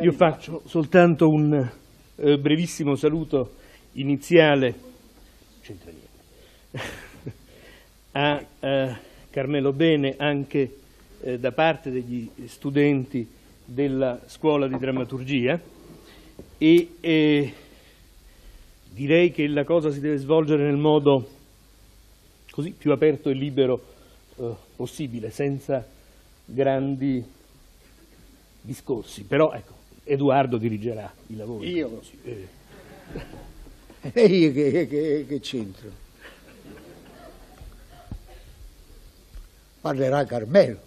[0.00, 1.70] Io faccio soltanto un
[2.14, 3.54] eh, brevissimo saluto
[3.94, 4.72] iniziale.
[8.12, 8.96] A eh,
[9.28, 10.76] Carmelo Bene anche
[11.20, 13.28] eh, da parte degli studenti
[13.64, 15.60] della scuola di drammaturgia.
[16.58, 17.52] E eh,
[18.90, 21.28] direi che la cosa si deve svolgere nel modo
[22.52, 23.82] così più aperto e libero
[24.36, 25.84] eh, possibile, senza
[26.44, 27.24] grandi
[28.60, 29.24] discorsi.
[29.24, 29.77] Però ecco,
[30.08, 31.70] Edoardo dirigerà i lavori.
[31.70, 32.00] Io?
[32.24, 32.48] Eh,
[34.12, 35.90] E io che, che- che c'entro?
[39.80, 40.78] Parlerà Carmelo.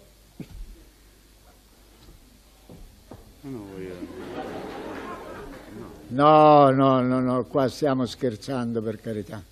[6.08, 9.42] No, no, no, no, qua stiamo scherzando per carità.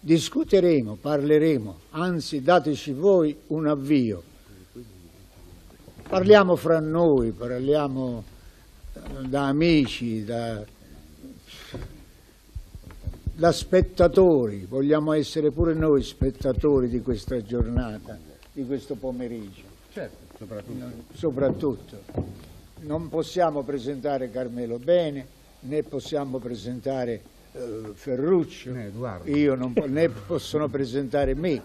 [0.00, 4.22] Discuteremo, parleremo, anzi dateci voi un avvio.
[6.08, 8.22] Parliamo fra noi, parliamo
[9.28, 10.64] da amici, da,
[13.34, 18.18] da spettatori, vogliamo essere pure noi spettatori di questa giornata,
[18.52, 19.62] di questo pomeriggio.
[19.92, 21.14] Certo, soprattutto.
[21.14, 22.02] Soprattutto,
[22.80, 25.26] non possiamo presentare Carmelo Bene,
[25.60, 28.92] né possiamo presentare eh, Ferruccio, Né
[29.24, 31.60] io non po- né possono presentare me,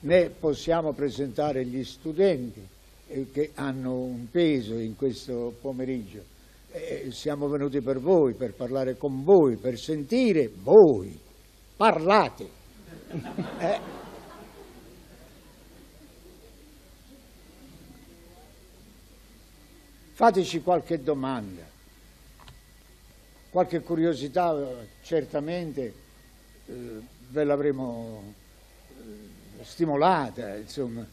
[0.00, 2.60] né possiamo presentare gli studenti
[3.08, 6.29] eh, che hanno un peso in questo pomeriggio.
[6.72, 11.18] Eh, siamo venuti per voi, per parlare con voi, per sentire voi.
[11.76, 12.58] Parlate.
[13.58, 13.98] Eh.
[20.12, 21.62] Fateci qualche domanda,
[23.50, 25.94] qualche curiosità eh, certamente
[26.66, 27.00] eh,
[27.30, 28.22] ve l'avremo
[28.98, 31.06] eh, stimolata, insomma.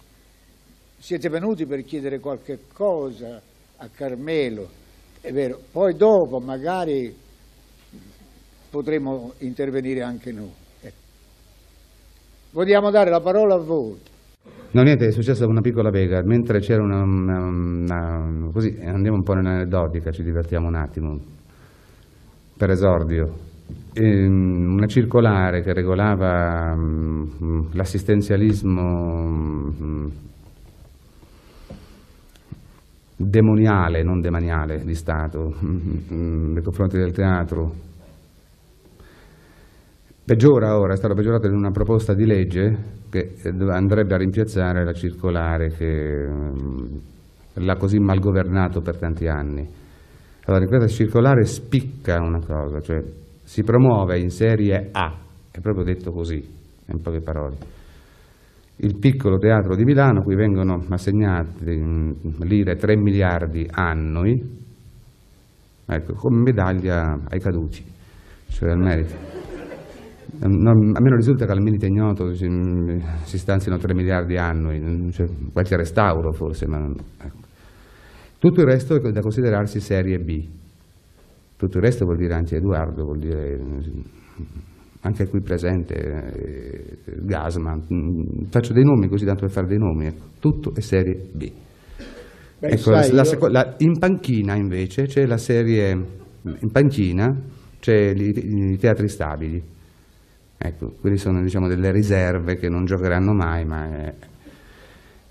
[0.99, 3.41] Siete venuti per chiedere qualche cosa
[3.77, 4.69] a Carmelo,
[5.27, 7.13] è vero, poi dopo magari
[8.69, 10.51] potremo intervenire anche noi.
[10.81, 10.95] Ecco.
[12.53, 13.97] Vogliamo dare la parola a voi.
[14.71, 16.21] No, niente, è successa una piccola pega.
[16.23, 21.17] Mentre c'era una, una- una- così, andiamo un po' nell'aneddotica, ci divertiamo un attimo.
[22.57, 23.33] Per esordio,
[23.93, 28.81] ehm, una circolare che regolava mm, l'assistenzialismo
[29.81, 30.07] mm,
[33.17, 37.85] demoniale, non demaniale, di Stato nei confronti del teatro.
[40.23, 44.83] Peggiora ora, è stata peggiorata in una proposta di legge che eh, andrebbe a rimpiazzare
[44.83, 46.97] la circolare che mm,
[47.55, 49.67] l'ha così mal governato per tanti anni.
[50.45, 53.01] Allora, in questa circolare spicca una cosa, cioè
[53.43, 55.17] si promuove in serie A,
[55.49, 57.55] è proprio detto così, in poche parole,
[58.79, 61.65] il piccolo teatro di Milano, cui vengono assegnati
[62.41, 64.39] lire 3 miliardi annui,
[65.85, 67.83] ecco, come medaglia ai caduci,
[68.49, 69.35] cioè al merito.
[70.39, 72.47] Non- a me non risulta che al Milite Ignoto si,
[73.23, 77.37] si stanzino 3 miliardi annui, cioè, qualche restauro forse, ma non- ecco.
[78.37, 80.45] tutto il resto è da considerarsi serie B.
[81.55, 83.91] Tutto il resto vuol dire anche Edoardo, vuol dire eh,
[85.07, 87.83] anche qui presente eh, Gasman.
[87.93, 90.25] Mm, Faccio dei nomi così tanto per fare dei nomi, ecco.
[90.39, 91.51] tutto è serie B.
[92.59, 95.91] Beh, Ecco, la- sai, la seco- la- in panchina invece c'è la serie,
[96.43, 97.33] in panchina
[97.79, 99.63] c'è i, teatri stabili.
[100.57, 104.13] Ecco, quelli sono diciamo delle riserve che non giocheranno mai, ma è-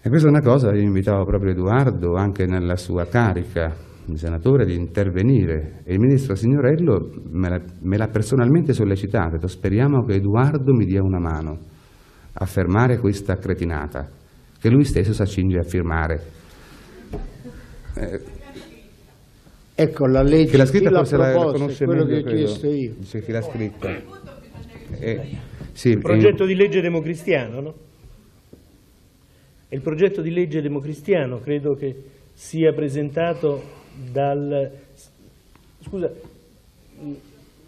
[0.02, 3.75] e questa è una cosa, io invitavo proprio Edoardo anche nella sua carica
[4.14, 9.49] senatore di intervenire e il ministro Signorello me l'ha, me l'ha personalmente sollecitato, ha detto
[9.49, 11.58] speriamo che Edoardo mi dia una mano
[12.32, 14.08] a fermare questa cretinata
[14.61, 16.20] che lui stesso si accinge a firmare.
[19.75, 22.29] Ecco la legge, Chi l'ha scritta forse la, la proposta, conosce è quello meglio, che
[22.29, 22.94] ho chiesto io.
[22.99, 23.88] Dice chi l'ha scritta.
[24.99, 25.38] Eh,
[25.73, 27.75] sì, Il progetto di legge democristiano, no?
[29.69, 31.94] E il progetto di legge democristiano credo che
[32.32, 33.62] sia presentato
[33.96, 34.70] dal...
[35.82, 36.10] scusa,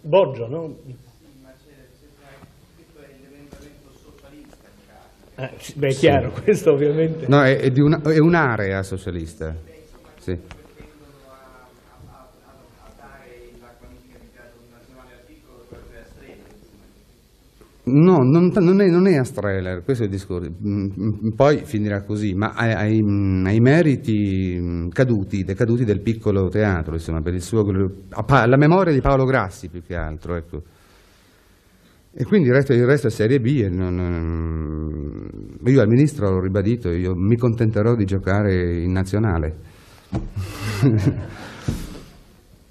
[0.00, 0.76] Boggio, no?
[5.40, 7.26] Ah, sì, beh, è chiaro, questo ovviamente.
[7.28, 9.54] No, è, è un'area socialista.
[10.19, 10.36] Sì.
[17.90, 20.50] No, non, non, è, non è a Streller, questo è il discorso.
[20.50, 23.02] Mm, mm, poi finirà così, ma ai, ai,
[23.46, 29.25] ai meriti caduti, decaduti del piccolo teatro, insomma, per il suo, la memoria di Paolo
[29.25, 30.37] Grassi più che altro.
[30.37, 30.62] Ecco.
[32.12, 33.67] E quindi il resto, il resto è Serie B.
[33.70, 35.29] Non, non,
[35.64, 39.56] io al Ministro ho ribadito, io mi contenterò di giocare in nazionale,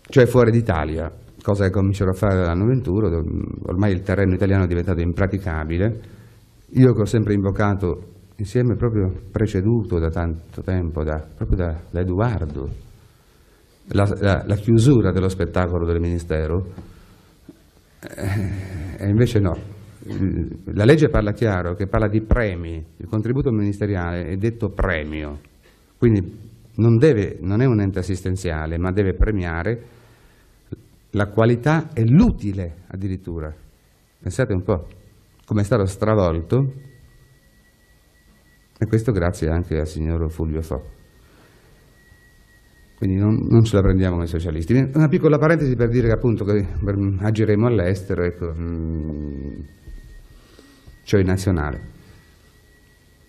[0.10, 3.24] cioè fuori d'Italia cosa che comincerò a fare l'anno 21,
[3.68, 6.00] ormai il terreno italiano è diventato impraticabile,
[6.72, 12.02] io che ho sempre invocato, insieme proprio preceduto da tanto tempo, da, proprio da, da
[12.02, 12.70] Edoardo,
[13.92, 16.66] la, la, la, chiusura dello spettacolo del Ministero,
[18.02, 19.56] eh, e invece no.
[20.74, 25.40] La legge parla chiaro, che parla di premi, il contributo ministeriale è detto premio,
[25.98, 26.20] quindi
[26.76, 29.96] non, deve, non è un ente assistenziale, ma deve premiare
[31.12, 33.54] la qualità e l'utile addirittura.
[34.20, 34.88] Pensate un po'
[35.46, 36.74] come è stato stravolto,
[38.80, 40.96] e questo grazie anche al signor Fulvio Fo.
[42.98, 44.74] Quindi non, non, ce la prendiamo come socialisti.
[44.94, 46.66] Una piccola parentesi per dire che appunto che
[47.20, 49.60] agiremo all'estero, ecco, mm,
[51.04, 51.96] cioè nazionale.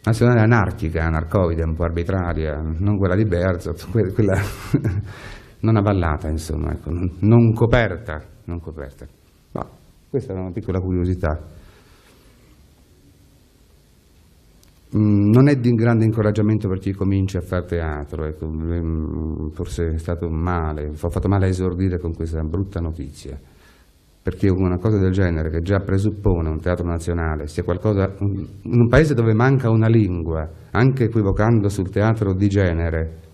[0.02, 4.40] Nazionale anarchica, anarcoide, un po' arbitraria, non quella di Berzot, quella
[5.60, 6.90] non avallata, insomma, ecco,
[7.20, 8.22] non coperta.
[8.44, 9.06] Non coperta.
[9.52, 9.66] Ma
[10.08, 11.56] questa è una piccola curiosità.
[14.96, 19.88] Mm, non è di grande incoraggiamento per chi comincia a fare teatro, ecco, mm, forse
[19.88, 23.38] è stato male, ho fatto male a esordire con questa brutta notizia,
[24.22, 28.88] perché una cosa del genere, che già presuppone un teatro nazionale, sia qualcosa, in un
[28.88, 33.27] paese dove manca una lingua, anche equivocando sul teatro di genere,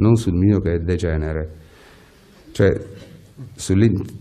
[0.00, 1.48] non sul mio che è degenere.
[2.52, 2.68] Cioè,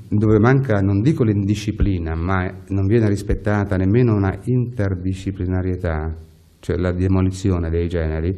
[0.09, 6.15] dove manca, non dico l'indisciplina, ma non viene rispettata nemmeno una interdisciplinarietà,
[6.59, 8.33] cioè la demolizione dei generi,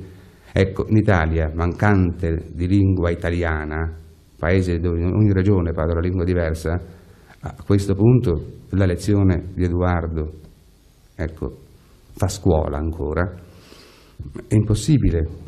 [0.51, 3.95] ecco, in Italia, mancante di lingua italiana,
[4.38, 6.79] paese dove ogni regione parla una lingua diversa,
[7.41, 10.31] a questo punto la lezione di Edoardo,
[11.15, 11.57] ecco,
[12.13, 13.24] fa scuola ancora,
[14.48, 15.40] è impossibile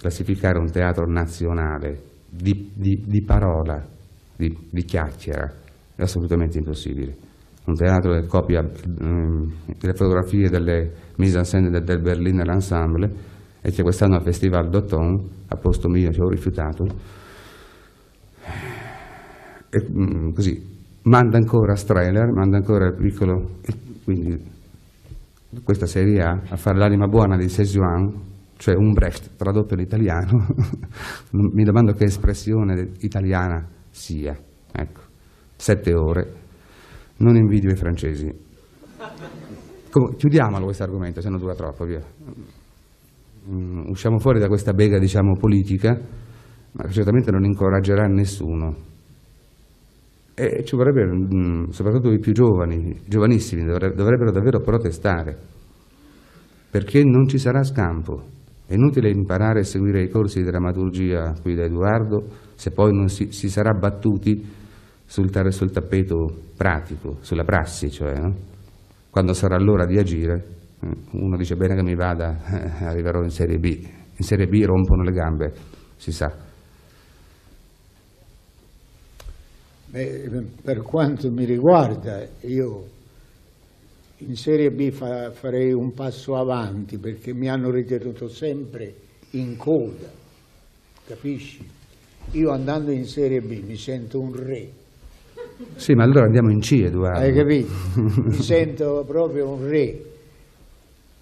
[0.00, 3.86] classificare un teatro nazionale di, di, di parola,
[4.34, 5.52] di, di, chiacchiera,
[5.94, 7.14] è assolutamente impossibile.
[7.66, 13.10] Un teatro che copia um, le fotografie delle mise en scène del, del Berliner Ensemble
[13.60, 16.86] e che quest'anno al Festival d'Automne, a posto mio, ci ho rifiutato,
[19.68, 23.58] e, um, così, manda ancora Streller, manda ancora il piccolo,
[24.02, 24.58] quindi
[25.62, 28.29] questa serie A, a fare l'anima buona di Sejuan,
[28.60, 30.46] cioè un Brecht tradotto in italiano,
[31.32, 34.36] mi domando che espressione italiana sia.
[34.70, 35.00] Ecco,
[35.56, 36.34] sette ore,
[37.16, 38.28] non invidio i francesi.
[39.90, 42.02] Come, chiudiamolo questo argomento, se non dura troppo, via.
[43.48, 45.98] Mm, usciamo fuori da questa bega, diciamo, politica,
[46.72, 48.76] ma certamente non incoraggerà nessuno.
[50.34, 55.34] E ci vorrebbe, mm, soprattutto i più giovani, giovanissimi, dovrebbero davvero protestare,
[56.70, 58.36] perché non ci sarà scampo.
[58.70, 62.22] È inutile imparare a seguire i corsi di drammaturgia qui da Edoardo
[62.54, 64.46] se poi non si, si sarà battuti
[65.04, 68.32] sul, sul, tappeto pratico, sulla prassi, cioè, no?
[69.10, 70.44] quando sarà l'ora di agire,
[70.82, 74.62] eh, uno dice bene che mi vada, eh, arriverò in Serie B, in Serie B
[74.62, 75.52] rompono le gambe,
[75.96, 76.32] si sa.
[79.86, 82.84] Beh, per quanto mi riguarda, io
[84.20, 88.94] in Serie B fa, farei un passo avanti perché mi hanno ritenuto sempre
[89.30, 90.10] in coda,
[91.06, 91.66] capisci?
[92.32, 94.70] Io andando in Serie B mi sento un re.
[95.76, 97.18] Sì, ma allora andiamo in C, Edoardo.
[97.18, 97.70] Hai capito?
[97.94, 100.04] mi sento proprio un re.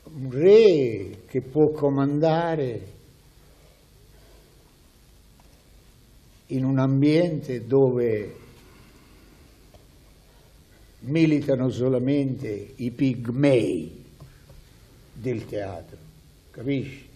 [0.04, 2.80] Un re che può comandare
[6.46, 8.34] in un ambiente dove
[11.08, 14.04] militano solamente i pigmei
[15.12, 15.96] del teatro,
[16.50, 17.06] capisci?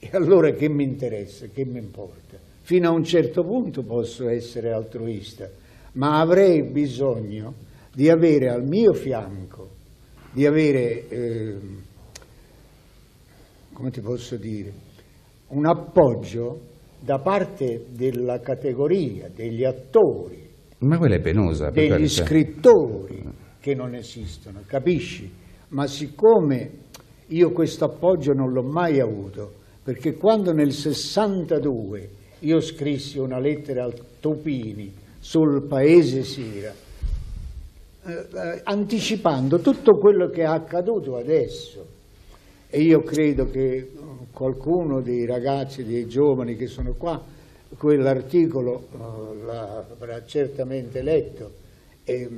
[0.00, 2.38] E allora che mi interessa, che mi importa?
[2.62, 5.48] Fino a un certo punto posso essere altruista,
[5.92, 7.54] ma avrei bisogno
[7.92, 9.70] di avere al mio fianco,
[10.32, 11.56] di avere, eh,
[13.72, 14.72] come ti posso dire,
[15.48, 16.60] un appoggio
[17.00, 20.47] da parte della categoria, degli attori,
[20.78, 21.70] ma quella è penosa.
[21.70, 23.22] Degli scrittori
[23.60, 25.30] che non esistono, capisci?
[25.68, 26.70] Ma siccome
[27.26, 32.08] io questo appoggio non l'ho mai avuto, perché quando nel 62
[32.40, 36.72] io scrissi una lettera al Topini sul paese Sira,
[38.04, 41.96] eh, anticipando tutto quello che è accaduto adesso.
[42.70, 43.90] E io credo che eh,
[44.32, 47.20] qualcuno dei ragazzi, dei giovani che sono qua,
[47.76, 51.50] quell'articolo uh, l'avrà certamente letto
[52.04, 52.28] e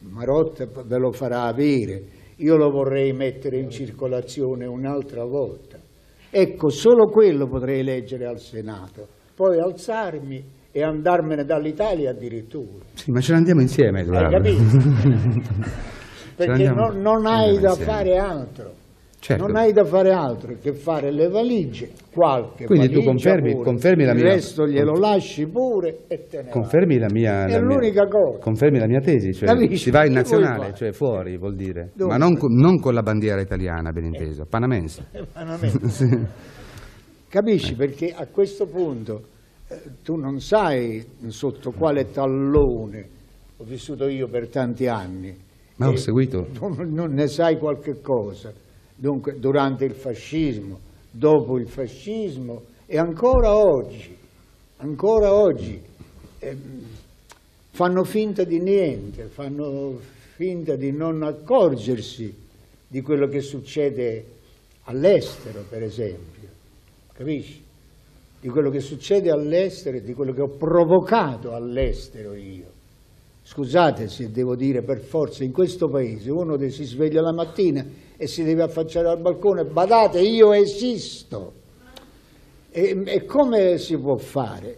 [0.00, 2.18] Marotta ve lo farà avere.
[2.36, 5.78] Io lo vorrei mettere in circolazione un'altra volta.
[6.30, 10.42] Ecco, solo quello potrei leggere al Senato, poi alzarmi
[10.72, 12.84] e andarmene dall'Italia addirittura.
[12.94, 14.62] Sì, ma ce ne andiamo insieme, Hai capito?
[16.36, 17.92] Perché non, non hai da insieme.
[17.92, 18.72] fare altro.
[19.20, 19.46] Certo.
[19.46, 24.04] Non hai da fare altro che fare le valigie, qualche Quindi tu confermi, pure, confermi
[24.04, 24.24] la mia...
[24.24, 27.06] Il resto glielo lasci pure e te ne Confermi vai.
[27.06, 27.44] la mia...
[27.44, 28.38] È l'unica cosa.
[28.38, 29.76] Confermi la mia tesi, cioè Capisci?
[29.76, 31.90] si va in nazionale, cioè fuori vuol dire.
[31.92, 32.12] Dove?
[32.12, 34.46] Ma non, non, con la bandiera italiana, ben inteso, eh.
[34.46, 35.04] panamense.
[35.30, 35.88] panamense.
[35.92, 36.18] sì.
[37.28, 37.72] Capisci?
[37.74, 37.76] Eh.
[37.76, 39.22] Perché a questo punto
[39.68, 43.08] eh, tu non sai sotto quale tallone
[43.58, 45.36] ho vissuto io per tanti anni.
[45.76, 46.46] Ma ho seguito.
[46.54, 48.50] Tu non ne sai qualche cosa
[49.00, 50.78] dunque durante il fascismo,
[51.10, 54.14] dopo il fascismo e ancora oggi,
[54.76, 55.80] ancora oggi
[56.38, 56.56] eh,
[57.70, 59.98] fanno finta di niente, fanno
[60.34, 62.34] finta di non accorgersi
[62.86, 64.24] di quello che succede
[64.84, 66.48] all'estero, per esempio,
[67.14, 67.62] capisci?
[68.38, 72.78] Di quello che succede all'estero e di quello che ho provocato all'estero io.
[73.44, 78.26] Scusate se devo dire per forza, in questo paese uno si sveglia la mattina e
[78.26, 81.52] si deve affacciare al balcone, badate, io esisto.
[82.70, 84.76] E, e come si può fare?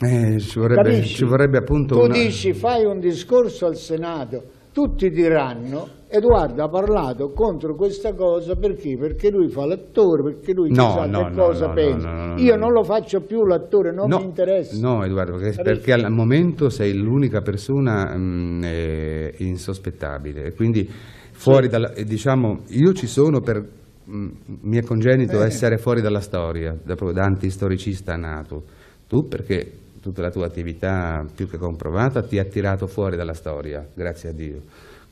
[0.00, 2.12] Eh, ci, vorrebbe, ci, vorrebbe, appunto Tu una...
[2.12, 8.96] dici, fai un discorso al Senato, tutti diranno Edoardo ha parlato contro questa cosa perché?
[8.98, 12.34] Perché lui fa l'attore, perché lui no, sa no, che no, cosa pensa.
[12.38, 14.76] Io non lo faccio più l'attore, non mi interessa.
[14.80, 20.52] No, Edoardo, perché, perché, al momento sei l'unica persona mh, mm, eh, insospettabile.
[20.54, 20.90] Quindi
[21.38, 23.64] fuori dalla, diciamo, io ci sono per
[24.04, 24.28] mh, mm,
[24.62, 28.64] mi è congenito essere fuori dalla storia, da, da antistoricista nato.
[29.06, 33.86] Tu perché tutta la tua attività più che comprovata ti ha tirato fuori dalla storia,
[33.94, 34.62] grazie a Dio.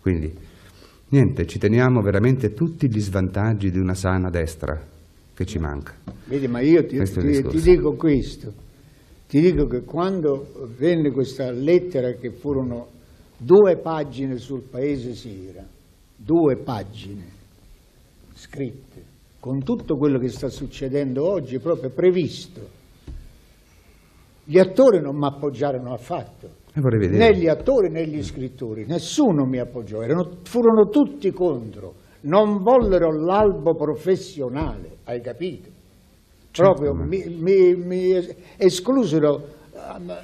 [0.00, 0.34] Quindi
[1.10, 4.78] niente, ci teniamo veramente tutti gli svantaggi di una sana destra
[5.32, 5.94] che ci manca.
[6.24, 8.52] Vedi, ma io ti, ti, ti dico questo,
[9.28, 12.88] ti dico che quando venne questa lettera che furono
[13.38, 15.64] due pagine sul paese Sira,
[16.16, 17.24] due pagine
[18.34, 19.02] scritte,
[19.38, 22.74] con tutto quello che sta succedendo oggi, proprio previsto.
[24.44, 30.02] Gli attori non mi appoggiarono affatto, né gli attori né gli scrittori, nessuno mi appoggiò,
[30.02, 35.68] erano, furono tutti contro, non vollero l'albo professionale, hai capito?
[36.50, 39.54] Certo, Proprio mi, mi, mi esclusero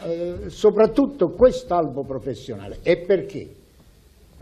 [0.05, 2.79] eh, soprattutto quest'albo professionale.
[2.83, 3.49] E perché?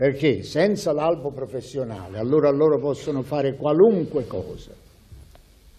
[0.01, 4.71] Perché senza l'albo professionale allora loro possono fare qualunque cosa.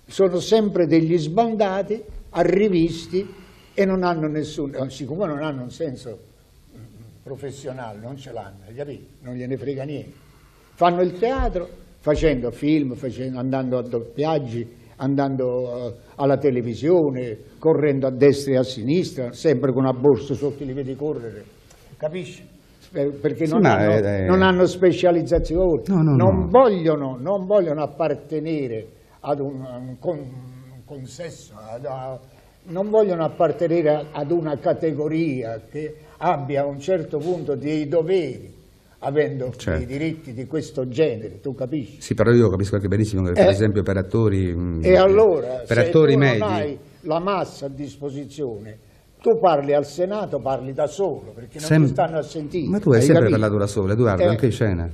[0.06, 2.00] Sono sempre degli sbandati,
[2.30, 3.28] arrivisti
[3.74, 6.16] e non hanno nessun, eh, siccome non hanno un senso
[7.20, 8.58] professionale, non ce l'hanno?
[9.22, 10.14] Non gliene frega niente.
[10.74, 14.64] Fanno il teatro facendo film, facendo, andando a doppiaggi,
[14.98, 20.62] andando uh, alla televisione, correndo a destra e a sinistra, sempre con una borsa sotto
[20.62, 21.44] li vedi correre,
[21.96, 22.51] capisci?
[22.92, 26.46] Perché non, sì, hanno, è, non, hanno, specializzazioni, no, no, non, no.
[26.48, 28.86] Vogliono, non, Vogliono, appartenere
[29.20, 32.20] ad un, un, con, un consesso, ad, a,
[32.64, 38.60] non vogliono appartenere ad una categoria che abbia a un certo punto dei doveri
[39.04, 39.78] avendo certo.
[39.78, 42.00] dei diritti di questo genere, tu capisci?
[42.00, 45.78] Sì, però io capisco anche benissimo che eh, per esempio per attori, e allora, per
[45.78, 46.38] attori medi...
[46.38, 48.90] non hai la massa a disposizione
[49.22, 52.68] tu parli al Senato, parli da solo, perché non Sem ti stanno a sentire.
[52.68, 53.38] Ma tu hai, hai sempre capito?
[53.38, 54.26] parlato da solo, Edoardo, eh.
[54.26, 54.90] anche in scena.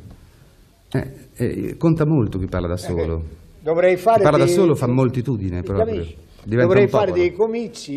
[0.93, 3.23] Eh, eh, conta molto chi parla da eh, solo.
[3.61, 4.47] Dovrei fare chi parla dei...
[4.47, 6.05] da solo fa moltitudine proprio.
[6.45, 7.95] Dovrei fare dei comizi,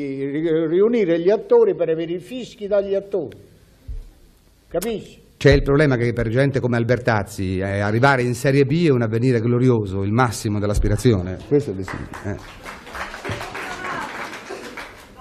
[0.67, 3.38] riunire gli attori per avere i fischi dagli attori.
[4.67, 5.19] Capisci?
[5.38, 9.01] C'è il problema che per gente come Albertazzi eh, arrivare in Serie B è un
[9.01, 11.39] avvenire glorioso, il massimo dell'aspirazione.
[11.47, 11.79] Questo è il
[12.25, 12.60] eh.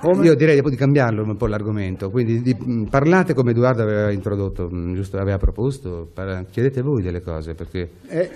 [0.01, 0.25] Come?
[0.25, 2.57] Io direi di cambiarlo un po' l'argomento, quindi di,
[2.89, 6.11] parlate come Edoardo aveva introdotto, giusto, aveva proposto,
[6.51, 7.91] chiedete voi delle cose, perché...
[8.09, 8.31] Eh,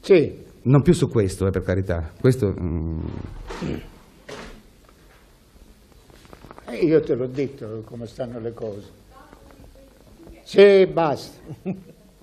[0.00, 0.44] sì.
[0.62, 2.10] Non più su questo, eh, per carità.
[2.20, 2.54] Questo...
[6.66, 8.88] Eh, io te l'ho detto come stanno le cose.
[10.44, 11.38] Sì, basta.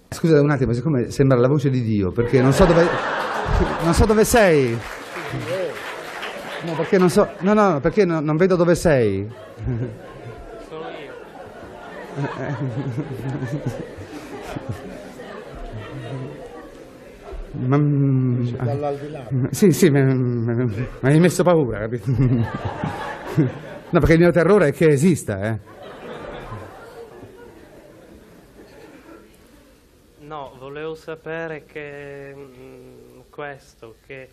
[0.10, 2.86] Scusa un attimo, siccome sembra la voce di Dio, perché non so dove,
[3.84, 4.78] non so dove sei.
[6.68, 7.30] No, perché non so.
[7.40, 9.26] No, no, perché no, non vedo dove sei.
[10.68, 11.14] Sono io.
[17.54, 19.28] Ma, mm, Dall'aldilà.
[19.52, 22.12] sì, sì, mi mi hai messo paura, capito?
[23.90, 25.60] No, perché il mio terrore è che esista, eh.
[30.20, 34.28] No, volevo sapere che mm, questo, che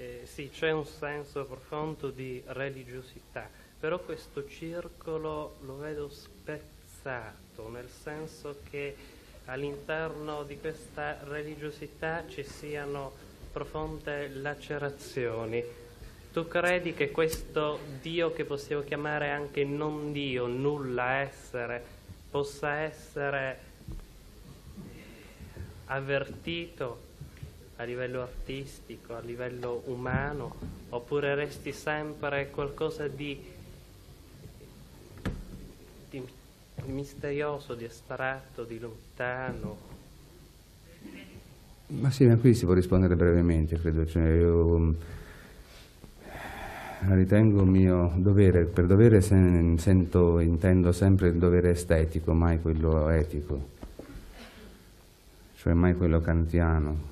[0.00, 3.46] eh, sì, c'è un senso profondo di religiosità,
[3.78, 8.96] però questo circolo lo vedo spezzato, nel senso che
[9.44, 13.12] all'interno di questa religiosità ci siano
[13.52, 15.62] profonde lacerazioni.
[16.32, 21.84] Tu credi che questo Dio che possiamo chiamare anche non Dio, nulla essere,
[22.30, 23.58] possa essere
[25.86, 27.08] avvertito
[27.80, 30.54] a livello artistico, a livello umano,
[30.90, 33.42] oppure resti sempre qualcosa di,
[36.10, 36.22] di
[36.84, 39.78] misterioso, di astratto, di lontano?
[41.86, 44.06] Ma sì, ma qui si può rispondere brevemente, credo.
[44.06, 44.92] Cioè, io mm,
[47.14, 53.68] ritengo mio dovere, per dovere sen- sento, intendo sempre il dovere estetico, mai quello etico,
[55.56, 57.10] cioè mai quello kantiano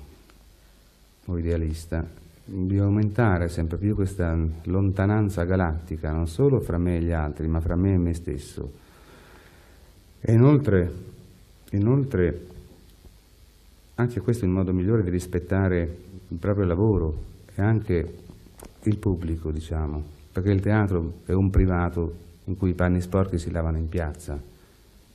[1.29, 2.03] o idealista,
[2.43, 7.59] di aumentare sempre più questa lontananza galattica, non solo fra me e gli altri, ma
[7.59, 8.71] fra me e me stesso.
[10.19, 10.91] E inoltre,
[11.71, 12.47] inoltre
[13.95, 17.13] anche questo è il modo migliore di rispettare il proprio lavoro
[17.53, 18.13] e anche
[18.83, 23.51] il pubblico, diciamo, perché il teatro è un privato in cui i panni sporchi si
[23.51, 24.41] lavano in piazza.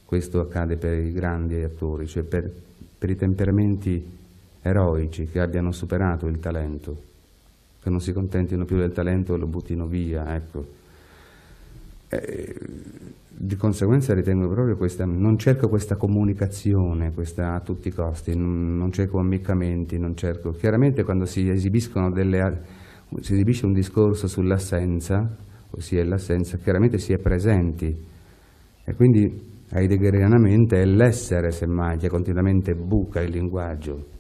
[0.04, 2.48] Questo accade per i grandi attori, cioè per,
[2.96, 4.22] per i temperamenti
[4.64, 6.96] eroici che abbiano superato il talento,
[7.80, 10.64] che non si contentino più del talento e lo buttino via, ecco.
[12.08, 12.56] Eh,
[13.36, 18.76] di conseguenza ritengo proprio questa, non cerco questa comunicazione questa a tutti i costi, non,
[18.76, 20.50] non cerco ammiccamenti, non cerco...
[20.52, 22.62] Chiaramente quando si esibiscono delle,
[23.20, 25.36] si esibisce un discorso sull'assenza,
[25.70, 27.94] ossia l'assenza, chiaramente si è presenti
[28.84, 34.12] e quindi heideggerianamente è l'essere semmai che continuamente buca il linguaggio,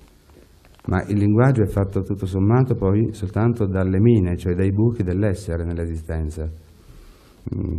[0.86, 5.64] ma il linguaggio è fatto tutto sommato poi soltanto dalle mine, cioè dai buchi dell'essere
[5.64, 6.44] nell'esistenza.
[7.54, 7.78] Mm.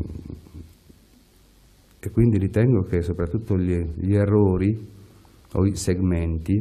[2.00, 4.78] E quindi ritengo che soprattutto gli, gli errori
[5.54, 6.54] o i segmenti,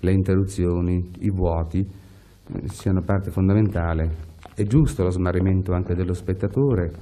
[0.00, 4.32] le interruzioni, i vuoti, eh, siano parte fondamentale.
[4.54, 6.92] È giusto lo smarrimento anche dello spettatore,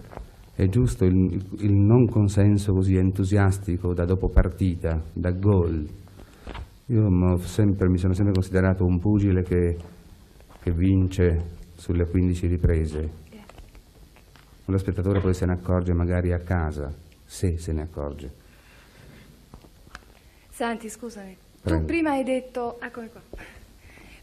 [0.55, 5.87] è giusto il, il non consenso così entusiastico da dopo partita, da gol.
[6.87, 9.77] Io sempre, mi sono sempre considerato un pugile che,
[10.63, 13.11] che vince sulle 15 riprese.
[14.67, 16.93] Lo spettatore poi se ne accorge magari a casa,
[17.25, 18.31] se se ne accorge.
[20.49, 21.81] Senti, scusami, Prego.
[21.81, 23.21] tu prima hai detto, eccomi qua.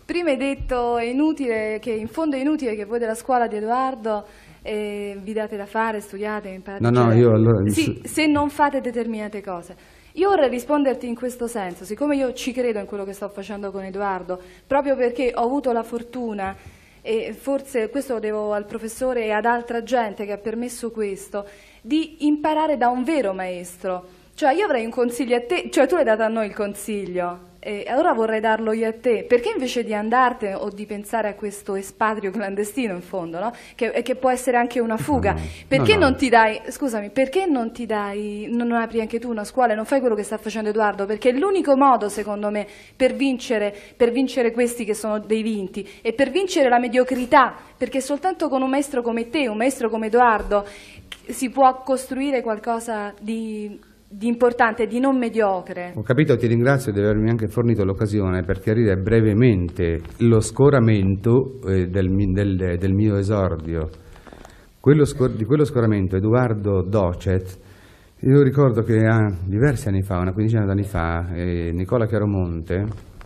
[0.06, 3.58] Prima hai detto è inutile, che in fondo è inutile che voi della scuola di
[3.58, 4.26] Edoardo
[4.62, 6.84] eh, vi date da fare, studiate, imparate.
[6.89, 9.76] No, no, io allora- Sì, se non fate determinate cose.
[10.13, 13.72] Io vorrei risponderti in questo senso, siccome io ci credo in quello che sto facendo
[13.72, 16.56] con Edoardo, proprio perché ho avuto la fortuna,
[17.02, 21.45] e forse questo lo devo al professore e ad altra gente che ha permesso questo,
[21.82, 24.17] di imparare da un vero maestro.
[24.34, 27.48] Cioè io avrei un consiglio a te, cioè tu l'hai dato a noi il consiglio,
[27.60, 31.34] e allora vorrei darlo io a te, perché invece di andartene o di pensare a
[31.36, 33.54] questo espatrio clandestino in fondo, no?
[33.76, 36.06] che, e che può essere anche una fuga, No, perché no, no.
[36.08, 39.76] non ti dai, scusami, perché non ti dai, non apri anche tu una scuola e
[39.76, 41.06] non fai quello che sta facendo Edoardo?
[41.06, 45.88] Perché è l'unico modo, secondo me, per vincere, per vincere questi che sono dei vinti
[46.02, 50.08] e per vincere la mediocrità, perché soltanto con un maestro come te, un maestro come
[50.08, 50.65] Edoardo,
[51.28, 53.80] si può costruire qualcosa di,
[54.12, 55.93] di importante, di non mediocre.
[55.95, 61.88] Ho capito, ti ringrazio di avermi anche fornito l'occasione per chiarire brevemente lo scoramento eh,
[61.88, 63.88] del, del- del mio esordio.
[64.80, 67.60] Quello scor- di quello scoramento Edoardo Docet,
[68.22, 72.86] io ricordo che ah, diversi anni fa, una quindicina d'anni fa, eh, Nicola Chiaromonte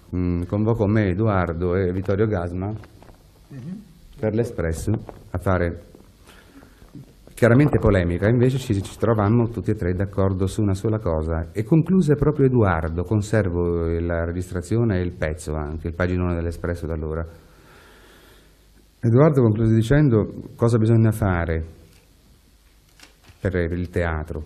[0.09, 2.73] mh, convocò me, Edoardo e Vittorio Gasma
[4.19, 4.91] per l'Espresso
[5.31, 5.83] a fare
[7.33, 11.63] chiaramente polemica, invece ci, ci trovammo tutti e tre d'accordo su una sola cosa e
[11.63, 16.93] concluse proprio Edoardo, conservo eh, la registrazione e il pezzo anche, il paginone dell'Espresso da
[16.93, 17.25] allora.
[18.99, 21.65] Edoardo concluse dicendo cosa bisogna fare
[23.41, 24.43] per il teatro.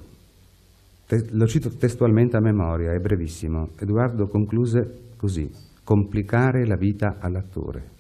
[1.06, 3.70] Te- lo cito testualmente a memoria, è brevissimo.
[3.80, 5.50] Edoardo concluse così,
[5.84, 7.96] complicare la vita all'attore.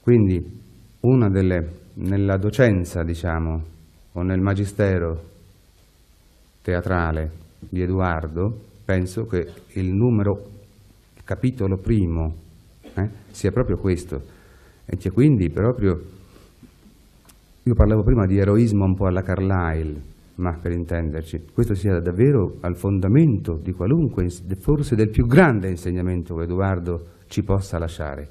[0.00, 0.60] Quindi
[1.00, 3.62] una delle, nella docenza, diciamo,
[4.12, 5.32] o nel magistero
[6.62, 10.32] teatrale di Edoardo, penso che il numero,
[11.16, 12.34] il capitolo primo,
[12.94, 14.20] eh, sia proprio questo.
[14.86, 15.98] E che quindi proprio,
[17.62, 22.56] io parlavo prima di eroismo un po' alla Carlyle, ma per intenderci, questo sia davvero
[22.60, 24.28] al fondamento di qualunque,
[24.58, 28.28] forse del più grande insegnamento che Edoardo ci possa lasciare.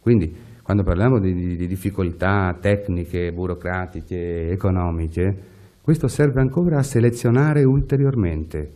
[0.00, 0.32] Quindi,
[0.66, 5.36] quando parliamo di, di, di difficoltà tecniche, burocratiche, economiche,
[5.80, 8.70] questo serve ancora a selezionare ulteriormente.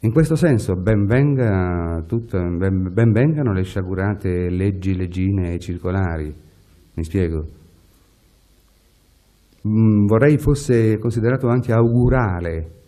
[0.00, 6.30] In questo senso ben, venga tutto, ben, ben vengano le sciagurate leggi, leggine e circolari,
[6.92, 7.46] mi spiego.
[9.66, 12.79] Mm, vorrei fosse considerato anche augurale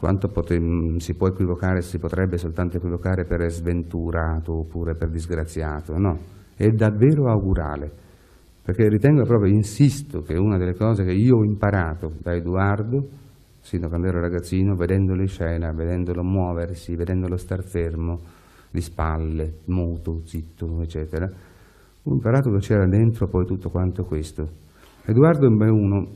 [0.00, 6.18] quanto mm, si può equivocare, si potrebbe soltanto equivocare per sventurato oppure per disgraziato, no,
[6.56, 7.92] è davvero augurale,
[8.64, 13.08] perché ritengo proprio, insisto, che una delle cose che io ho imparato da Edoardo,
[13.60, 18.20] sin da quando ero ragazzino, vedendolo in scena, vedendolo muoversi, vedendolo star fermo,
[18.70, 24.48] di spalle, muto, zitto, eccetera, ho imparato che c'era dentro poi tutto quanto questo.
[25.04, 26.08] Edoardo è uno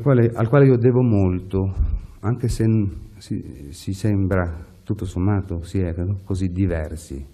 [0.00, 1.72] quale, al quale io devo molto,
[2.20, 2.64] anche se
[3.16, 7.24] si, si sembra, tutto sommato, si è così diversi.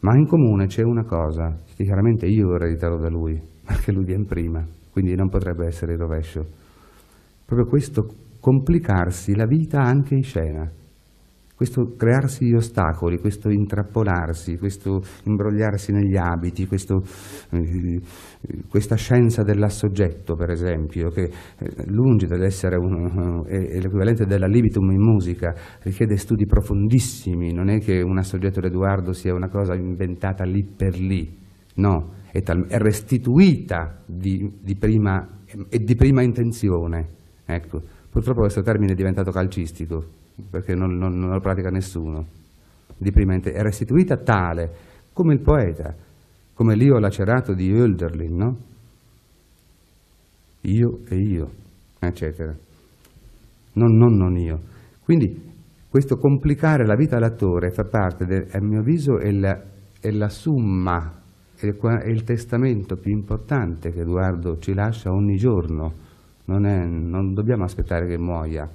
[0.00, 4.04] Ma in comune c'è una cosa che chiaramente io ho ereditato da lui, perché lui
[4.04, 6.44] viene prima, quindi non potrebbe essere il rovescio.
[7.46, 8.06] Proprio questo
[8.40, 10.70] complicarsi la vita anche in scena
[11.54, 17.00] questo crearsi ostacoli, questo intrappolarsi, questo imbrogliarsi negli abiti, questo,
[17.50, 18.00] eh,
[18.68, 25.54] questa scienza dell'assoggetto, per esempio, che eh, lungi dall'essere eh, l'equivalente della libitum in musica,
[25.82, 30.98] richiede studi profondissimi, non è che un assoggetto d'Eduardo sia una cosa inventata lì per
[30.98, 31.38] lì,
[31.76, 35.24] no, è, è restituita di, di prima,
[35.68, 37.08] e di prima intenzione.
[37.46, 37.80] Ecco.
[38.10, 40.04] Purtroppo questo termine è diventato calcistico,
[40.50, 42.26] perché non, non, non lo pratica nessuno,
[42.96, 44.70] di prima è restituita tale,
[45.12, 45.94] come il poeta,
[46.54, 48.56] come l'io lacerato di Hölderlin, no?
[50.62, 51.50] Io e io,
[51.98, 52.54] eccetera.
[53.74, 54.60] Non, non, non io.
[55.02, 55.52] Quindi
[55.88, 59.60] questo complicare la vita all'attore fa parte, del, a mio avviso, è la,
[60.00, 61.12] è la summa,
[61.54, 65.92] è, è il testamento più importante che Edoardo ci lascia ogni giorno.
[66.46, 68.68] Non, è, non dobbiamo aspettare che muoia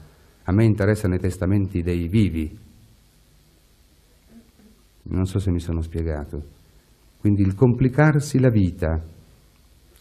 [0.49, 2.57] a me interessano i testamenti dei vivi.
[5.03, 6.41] Non so se mi sono spiegato.
[7.19, 8.99] Quindi il complicarsi la vita,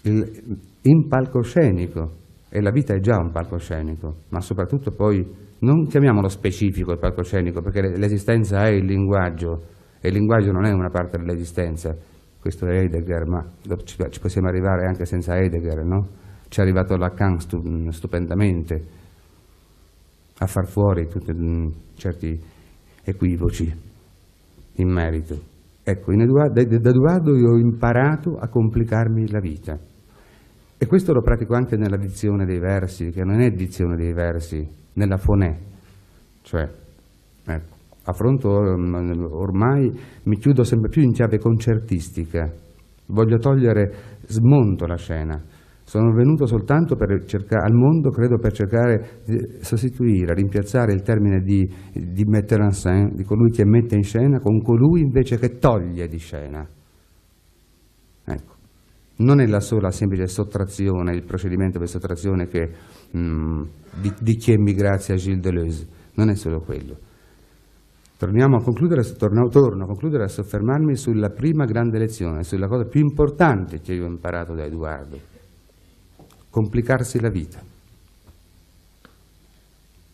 [0.04, 2.16] il, in palcoscenico,
[2.48, 5.22] e la vita è già un palcoscenico, ma soprattutto poi
[5.58, 9.64] non chiamiamolo specifico il palcoscenico, perché l'esistenza è il linguaggio,
[10.00, 11.94] e il linguaggio non è una parte dell'esistenza.
[12.40, 13.44] Questo è Heidegger, ma
[13.84, 16.08] ci possiamo arrivare anche senza Heidegger, no?
[16.48, 17.38] Ci è arrivato Lacan
[17.90, 18.96] stupendamente
[20.38, 22.40] a far fuori tutti mm, certi
[23.03, 23.72] equivoci
[24.74, 25.57] in merito.
[25.83, 29.79] Ecco, Eduardo, da Edoardo io ho imparato a complicarmi la vita.
[30.81, 34.64] E questo lo pratico anche nella dizione dei versi, che non è dizione dei versi,
[34.92, 35.57] nella fonè,
[36.42, 36.68] cioè
[37.46, 39.90] ecco, affronto mm, ormai
[40.24, 42.53] mi chiudo sempre più in chiave concertistica,
[43.07, 45.42] voglio togliere, smonto la scena,
[45.88, 51.66] sono venuto soltanto cercare, al mondo, credo, per cercare di sostituire, rimpiazzare il termine di,
[51.94, 56.07] di mettere en scène, di colui che mette in scena, con colui invece che toglie
[56.07, 56.68] di scena.
[58.22, 58.55] Ecco.
[59.16, 62.70] Non è la sola semplice sottrazione, il procedimento per sottrazione che,
[63.11, 63.62] mh, mm,
[64.03, 66.98] di, di chi emigrazia a Gilles Deleuze, non è solo quello.
[68.18, 72.85] Torniamo a concludere, torno, torno a concludere a soffermarmi sulla prima grande lezione, sulla cosa
[72.85, 75.37] più importante che io ho imparato da Edoardo
[76.58, 77.62] complicarsi la vita.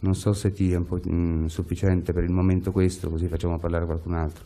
[0.00, 3.58] Non so se ti è un po' mm, sufficiente per il momento questo, così facciamo
[3.58, 4.44] parlare qualcun altro.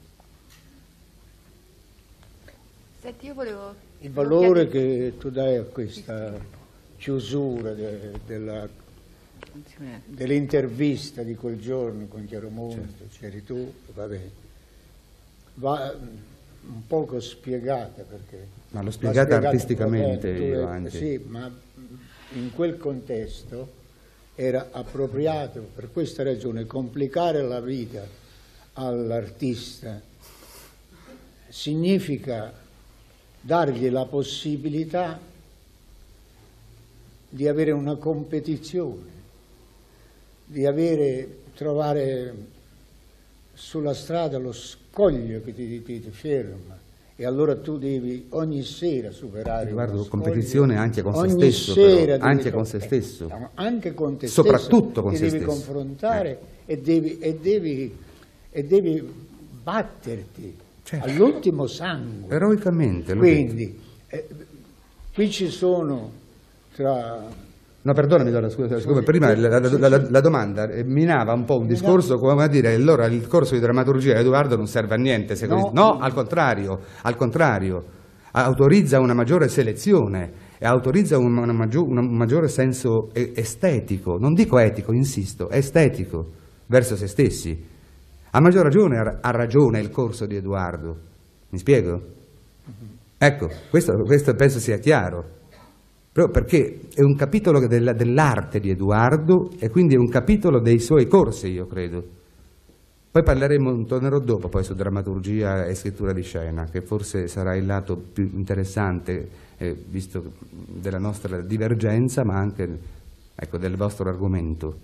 [3.01, 3.75] Senti, io volevo...
[3.99, 6.39] Il valore che tu dai a questa
[6.97, 8.69] chiusura de, della,
[10.05, 13.05] dell'intervista di quel giorno con Chiaromonte, certo.
[13.19, 14.21] c'eri tu, vabbè,
[15.55, 18.47] va un poco spiegata perché...
[18.69, 20.91] Ma l'ho spiegata artisticamente io anche.
[20.91, 21.67] Sì, ma
[22.33, 23.77] in quel contesto
[24.35, 28.07] era appropriato per questa ragione complicare la vita
[28.75, 30.01] all'artista
[31.49, 32.53] significa
[33.41, 35.19] dargli la possibilità
[37.31, 39.11] di avere una competizione,
[40.45, 42.35] di avere, trovare
[43.55, 46.79] sulla strada lo scoglio che ti, ti, ti ferma
[47.21, 52.13] e allora tu devi ogni sera superare una competizione anche con se Ogni stesso, sera
[52.17, 53.29] però, anche co- con se stesso.
[53.29, 55.47] eh, anche con te Soprattutto stesso, con se devi stesso.
[55.47, 57.97] confrontare e, devi, e, devi,
[58.51, 59.13] e devi
[59.65, 61.05] batterti Certo.
[61.09, 63.17] all'ultimo sangue Eroicamente.
[63.17, 63.77] quindi
[64.07, 64.27] eh,
[65.13, 66.13] qui ci sono
[66.77, 67.27] tra
[67.89, 71.57] No, perdonami, Dora, scusa, siccome prima la, la- la- la domanda eh, minava un po'
[71.57, 74.99] un discorso come a dire allora il corso di drammaturgia di Edoardo non serve a
[74.99, 75.93] niente, secondo No.
[75.95, 77.83] no, al contrario, al contrario,
[78.33, 84.59] autorizza una maggiore selezione e autorizza un, una maggio- un maggiore senso estetico, non dico
[84.59, 86.27] etico, insisto, estetico,
[86.67, 87.59] verso se stessi.
[88.33, 90.95] A maggior ragione ha, ha ragione il corso di Edoardo,
[91.49, 92.03] mi spiego?
[93.17, 95.37] Ecco, questo, questo penso sia chiaro.
[96.19, 100.81] Proprio perché è un capitolo della- dell'arte di Edoardo e quindi è un capitolo dei
[100.81, 102.03] suoi corsi, io credo.
[103.13, 107.67] Poi parleremo, tornerò dopo poi su drammaturgia e scrittura di scena, che forse sarà il
[107.67, 109.29] lato più interessante,
[109.59, 112.67] eh, visto della nostra divergenza, ma anche
[113.37, 114.75] ecco, del vostro argomento.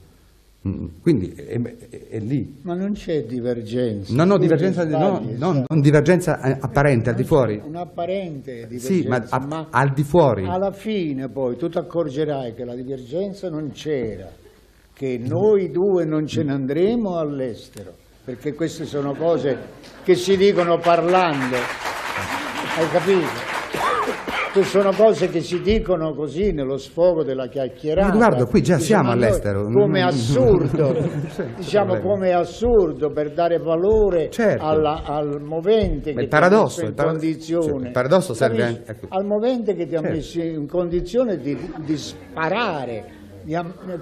[1.03, 2.61] Quindi è, è- è lì.
[2.63, 7.11] ma non c'è divergenza Non ho Tu divergenza, di- no, sbagli, non- divergenza eh, apparente,
[7.11, 7.61] al di fuori.
[7.63, 10.47] un'apparente divergenza Sì, ma a- al di fuori.
[10.49, 14.27] alla fine poi tu ti accorgerai che la divergenza non c'era
[14.95, 17.93] che noi due non ce ne andremo all'estero
[18.25, 19.59] perché queste sono cose
[20.03, 23.54] che si dicono parlando hai capito?
[24.55, 28.15] Queste sono cose che si dicono così nello sfogo della chiacchierata.
[28.15, 29.65] Edoardo, qui già Diciamo, siamo all'estero.
[29.69, 30.95] Come assurdo,
[31.35, 34.65] Sì, diciamo come assurdo per dare valore Certo.
[34.65, 37.65] alla- al movente che ti ha messo in condizione.
[37.81, 39.07] sì, il paradosso serve anche- ecco.
[39.09, 40.15] Al movente che ti ha Certo.
[40.15, 43.23] messo in condizione di, di sparare.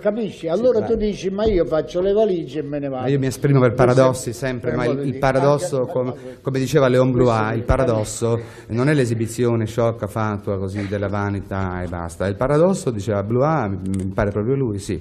[0.00, 0.48] Capisci?
[0.48, 3.02] Allora ma- tu dici ma io faccio le valigie e me ne vado.
[3.02, 6.88] Ma io mi esprimo per paradossi sempre, Per ma il, il paradosso, come, come diceva
[6.88, 12.26] Leon Questo- il paradosso non è l'esibizione sciocca, fatua così della vanità e basta.
[12.26, 15.00] Il paradosso, diceva mi mi pare proprio lui, sì.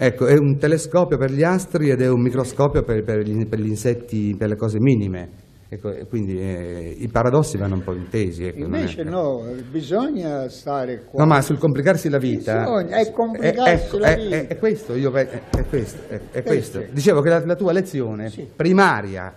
[0.00, 3.58] Ecco, è un telescopio per gli astri ed è un microscopio per, per gli, per
[3.58, 5.46] gli insetti, per le cose minime.
[5.70, 8.46] Ecco, quindi eh, i paradossi vanno un po' intesi.
[8.46, 11.22] Ecco, è- Invece no, bisogna stare qua.
[11.22, 12.60] No, ma sul complicarsi la vita.
[12.60, 14.36] Bisogna, è complicarsi ecco, la è- vita.
[14.36, 15.98] È, è questo, io, questo, questo.
[16.42, 16.84] Questo.
[16.90, 18.48] Dicevo che la, la tua lezione Sì.
[18.54, 19.30] primaria,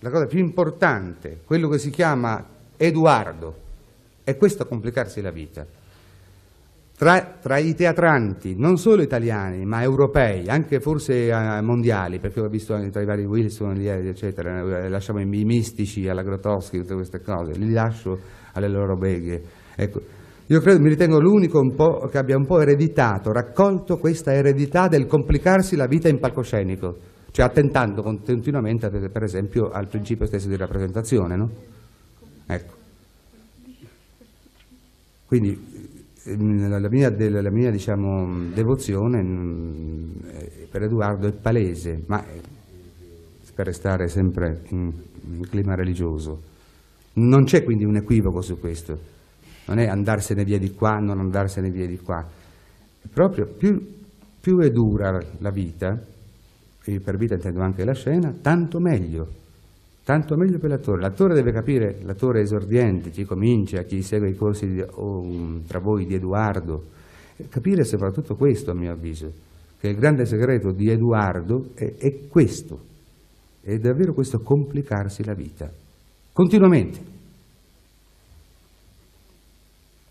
[0.00, 2.44] la cosa più importante, quello che si chiama
[2.76, 3.54] Edoardo,
[4.24, 5.64] è questo complicarsi la vita.
[7.00, 12.48] Tra, tra i teatranti, non solo italiani, ma europei, anche forse eh, mondiali, perché ho
[12.48, 16.76] visto anche tra i vari Wilson, gli- eccetera, eh, lasciamo i, i mistici alla Grotowski,
[16.76, 18.18] tutte queste cose, li lascio
[18.52, 19.42] alle loro beghe.
[19.76, 20.00] Ecco,
[20.44, 21.62] io credo, mi ritengo l'unico
[22.10, 26.98] che abbia un po' ereditato, raccolto questa eredità del complicarsi la vita in palcoscenico,
[27.30, 31.50] cioè attentando continuamente, per, esempio, al principio stesso di rappresentazione, no?
[32.46, 32.74] Ecco.
[35.24, 35.79] Quindi
[36.24, 42.40] la la mia, la mia, diciamo, devozione mm, eh, per Edoardo è palese, ma eh,
[43.54, 46.42] per restare sempre in, in clima religioso.
[47.14, 48.98] Non c'è quindi un equivoco su questo,
[49.66, 52.24] non è andarsene via di qua, non andarsene via di qua.
[53.12, 53.80] Proprio più,
[54.40, 55.98] più è dura la vita,
[56.84, 59.38] e per vita intendo anche la scena, tanto meglio.
[60.04, 61.00] Tanto meglio per l'attore.
[61.00, 65.78] L'attore deve capire, l'attore esordiente, chi comincia, chi segue i corsi di- o, um, tra
[65.78, 66.84] voi di Edoardo,
[67.48, 69.30] capire soprattutto questo a mio avviso,
[69.78, 72.78] che il grande segreto di Edoardo è, è questo,
[73.60, 75.70] è davvero questo complicarsi la vita,
[76.32, 77.18] continuamente.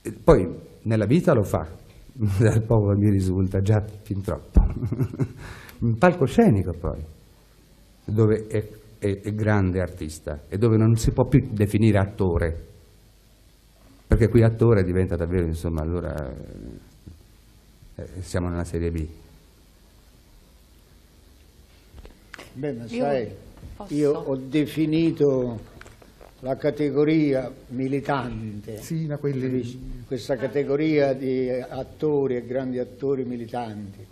[0.02, 0.48] E Poi
[0.84, 1.68] nella vita lo fa,
[2.14, 4.62] dal poco mi risulta già fin troppo.
[5.80, 7.02] Un palcoscenico poi,
[8.06, 8.68] dove è,
[9.00, 12.68] è- è grande artista e dove non si può più definire attore,
[14.06, 16.32] perché qui attore diventa davvero, insomma, allora
[17.96, 19.08] eh, siamo nella serie B.
[22.54, 23.32] Beh, ma sai,
[23.76, 23.94] posso?
[23.94, 25.60] io ho definito
[26.42, 30.04] la categoria militante, Sì, ma quelli...
[30.08, 34.06] questa categoria di attori e grandi attori militanti.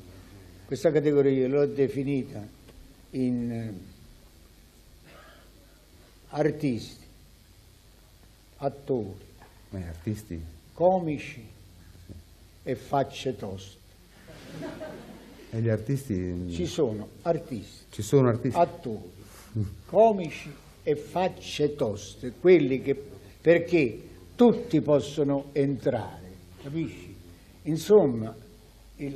[0.65, 2.45] Questa categoria l'ho definita
[3.11, 3.73] in eh,
[6.37, 7.03] artisti,
[8.57, 9.25] attori,
[9.71, 10.39] artisti.
[10.73, 11.43] comici
[12.63, 13.85] e facce toste.
[15.49, 16.47] E gli artisti...
[16.51, 18.57] Ci sono artisti, Ci sono artisti...
[18.57, 19.11] attori,
[19.85, 22.95] comici e facce toste, quelli che
[23.41, 23.99] perché
[24.35, 27.15] tutti possono entrare, capisci?
[27.63, 28.35] Insomma,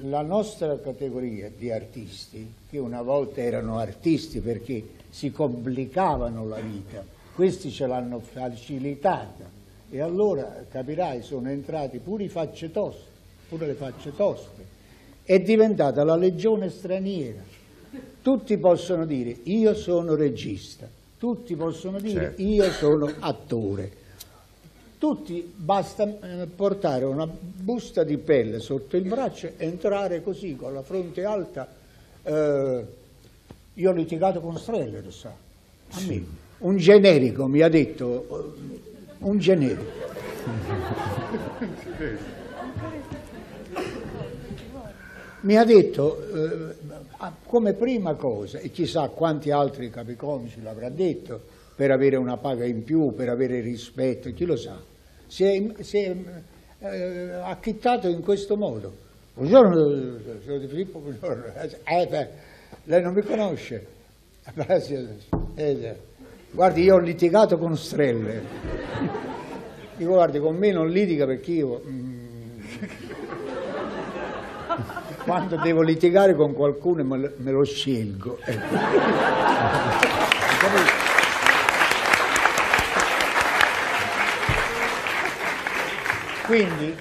[0.04, 7.04] la nostra categoria di artisti, che una volta erano artisti perché si complicavano la vita,
[7.34, 9.50] questi ce l'hanno facilitata
[9.90, 13.10] e allora capirai sono entrati pure i facce toste,
[13.50, 14.64] pure le facce toste,
[15.24, 17.42] è diventata la legione straniera.
[18.22, 22.42] Tutti possono dire io sono regista, tutti possono dire Certo.
[22.42, 24.00] io sono attore.
[25.02, 30.76] Tutti basta eh, portare una busta di pelle sotto il braccio e entrare così con
[30.76, 31.68] la fronte alta.
[32.22, 32.86] Eh,
[33.74, 35.34] io ho litigato con Streller, sa.
[36.06, 36.24] Me.
[36.60, 38.44] Un generico mi ha detto, eh,
[39.18, 39.82] un generico.
[45.42, 46.76] mi ha detto eh,
[47.18, 51.42] ah, come prima cosa, e chissà quanti altri capicomici l'avrà detto,
[51.76, 54.90] per avere una paga in più, per avere rispetto, chi lo sa,
[55.32, 56.14] si è, si è
[56.80, 58.94] eh, acchittato in questo modo.
[59.34, 61.46] Buongiorno, sono di Filippo, buongiorno.
[61.86, 62.28] Eh, beh,
[62.84, 63.88] lei non mi conosce?
[65.56, 65.96] Eh,
[66.52, 68.42] guardi, io ho litigato con Strelle.
[69.96, 71.82] Dico, guardi, con me non litiga perché io...
[71.88, 72.60] mm,
[75.24, 78.38] quando devo litigare con qualcuno me lo, me lo scelgo.
[86.52, 86.94] Quindi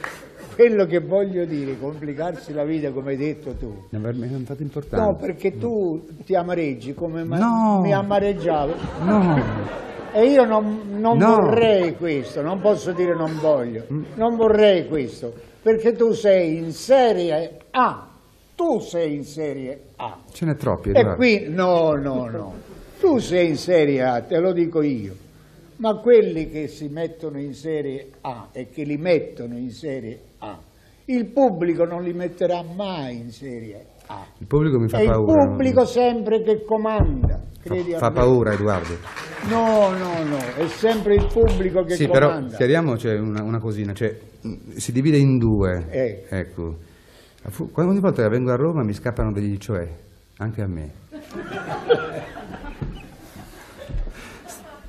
[0.54, 3.72] quello che voglio dire, complicarsi la vita come hai detto tu.
[3.90, 5.04] È un fatto importante.
[5.04, 7.80] No, perché tu ti amareggi come No.
[7.82, 8.72] mi amareggiavo.
[9.02, 9.42] No.
[10.12, 11.34] E io non, non No.
[11.34, 17.58] vorrei questo, non posso dire non voglio, non vorrei questo, perché tu sei in Serie
[17.72, 18.06] A,
[18.54, 20.16] tu sei in Serie A.
[20.30, 21.16] Ce n'è troppi, E Edoardo.
[21.16, 22.54] qui, no, no, no,
[23.00, 25.12] tu sei in Serie A, te lo dico io,
[25.80, 30.58] ma quelli che si mettono in Serie A e che li mettono in Serie A,
[31.06, 34.24] il pubblico non li metterà mai in Serie A.
[34.38, 35.46] Il pubblico mi fa È il paura.
[35.48, 38.14] pubblico sempre che comanda, Fa, credi fa me.
[38.14, 38.94] paura, Edoardo.
[39.48, 42.56] No, no, no, è sempre il pubblico che Sì, però comanda.
[42.56, 44.14] chiariamo cioè, una, una cosina, cioè,
[44.76, 45.86] si divide in due.
[45.88, 46.24] Eh.
[46.28, 46.76] Ecco.
[47.72, 49.88] Quando ogni volta che vengo a Roma mi scappano degli cioè,
[50.36, 50.92] anche a me.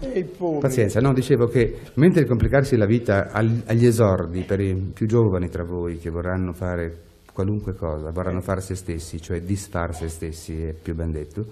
[0.03, 0.25] Il.
[0.59, 5.63] Pazienza, no, dicevo che mentre complicarsi la vita agli esordi per i più giovani tra
[5.63, 10.73] voi che vorranno fare qualunque cosa, vorranno fare se stessi, cioè disfar se stessi, è
[10.73, 11.45] più ben detto,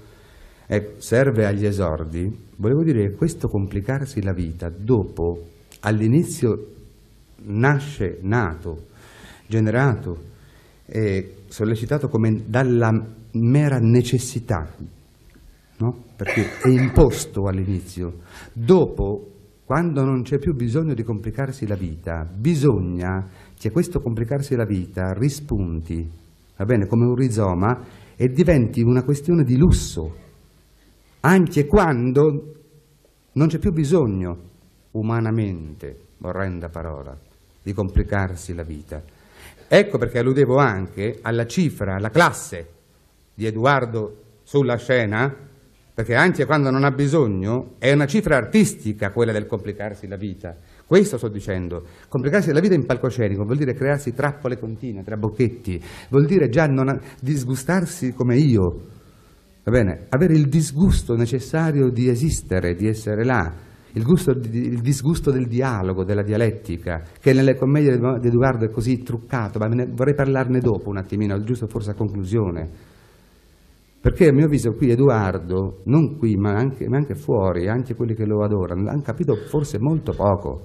[0.65, 5.45] ecco, serve agli esordi, volevo dire che questo complicarsi la vita dopo,
[5.81, 6.65] all'inizio
[7.43, 8.87] nasce, nato,
[9.47, 10.27] generato,
[10.85, 12.91] e sollecitato come dalla
[13.33, 14.67] mera necessità
[15.79, 16.03] no?
[16.15, 18.19] perché è imposto all'inizio.
[18.53, 19.31] Dopo,
[19.65, 23.27] quando non c'è più bisogno di complicarsi la vita, bisogna
[23.57, 26.09] che questo complicarsi la vita rispunti,
[26.57, 30.15] va bene, come un rizoma e diventi una questione di lusso,
[31.21, 32.53] anche quando
[33.33, 34.37] non c'è più bisogno,
[34.91, 37.17] umanamente, orrenda parola,
[37.61, 39.01] di complicarsi la vita.
[39.67, 42.67] Ecco perché alludevo anche alla cifra, alla classe
[43.35, 45.48] di Edoardo sulla scena,
[45.99, 50.55] perché anche quando non ha bisogno è una cifra artistica quella del complicarsi la vita.
[50.85, 51.83] Questo sto dicendo.
[52.07, 55.77] Complicarsi la vita in palcoscenico vuol dire crearsi trappole continue, trabocchetti,
[56.09, 58.79] vuol dire già non disgustarsi come io,
[59.61, 60.05] va bene?
[60.07, 63.53] Avere il disgusto necessario di esistere, di essere là,
[63.91, 68.99] il, gusto il disgusto del dialogo, della dialettica, che nelle commedie di Edoardo è così
[68.99, 72.97] truccato, ma vorrei parlarne dopo un attimino, giusto forse a conclusione.
[74.01, 78.15] Perché a mio avviso qui Edoardo, non qui ma anche, ma anche fuori, anche quelli
[78.15, 80.61] che lo adorano, hanno capito forse molto poco,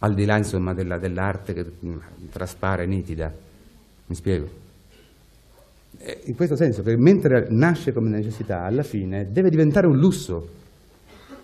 [0.00, 1.96] al di là insomma della- dell'arte che mm,
[2.32, 3.32] traspare nitida.
[4.06, 4.46] Mi spiego?
[5.98, 10.48] Eh, In questo senso che mentre nasce come necessità, alla fine deve diventare un lusso.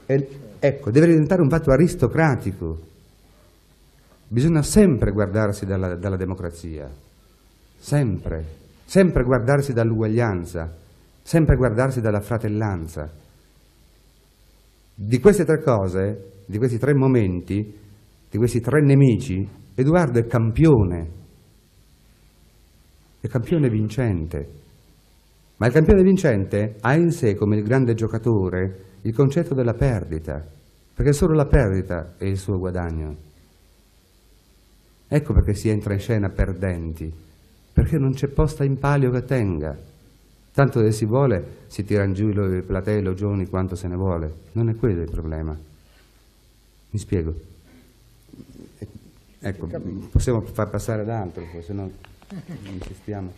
[0.04, 0.28] E,
[0.58, 2.78] ecco, deve diventare un fatto aristocratico.
[4.26, 6.88] Bisogna sempre guardarsi dalla, dalla democrazia,
[7.78, 8.44] sempre,
[8.90, 10.76] sempre guardarsi dall'uguaglianza,
[11.22, 13.08] sempre guardarsi dalla fratellanza.
[14.92, 17.72] Di queste tre cose, di questi tre momenti,
[18.28, 21.10] di questi tre nemici, Edoardo è campione,
[23.20, 24.48] è campione vincente.
[25.58, 30.44] Ma il campione vincente ha in sé, come il grande giocatore, il concetto della perdita,
[30.94, 33.16] perché solo la perdita è il suo guadagno.
[35.06, 37.28] Ecco perché si entra in scena perdenti,
[37.72, 39.76] perché non c'è posta in palio che tenga.
[40.52, 43.96] Tanto se si vuole si tirano giù i platei e i logioni quanto se ne
[43.96, 44.32] vuole.
[44.52, 45.56] Non è quello il problema.
[46.90, 47.34] Mi spiego.
[48.78, 48.86] Eh,
[49.42, 49.68] Ecco,
[50.10, 51.90] possiamo far passare ad altro, se no
[52.64, 53.32] insistiamo.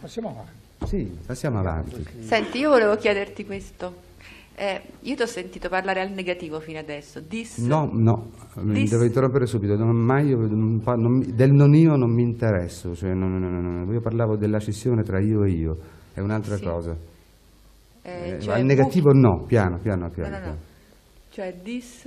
[0.00, 0.62] Passiamo avanti.
[0.86, 2.06] Sì, passiamo avanti.
[2.20, 4.12] Senti, io volevo chiederti questo.
[4.56, 7.20] Eh, io ti ho sentito parlare al negativo fino adesso.
[7.20, 7.58] Dis.
[7.58, 8.30] No, no,
[8.62, 9.74] mi Dis- devo interrompere subito.
[9.76, 12.94] Non, mai io- non non del non io non mi interesso.
[12.94, 15.76] Cioè, non- io parlavo della scissione tra io e io,
[16.14, 16.62] è un'altra Sì.
[16.64, 16.96] cosa.
[18.02, 20.28] Eh, Eh, cioè al negativo bu- no, piano, piano, No, piano.
[20.30, 20.42] no, no.
[20.42, 20.58] piano.
[21.30, 22.02] Cioè dis.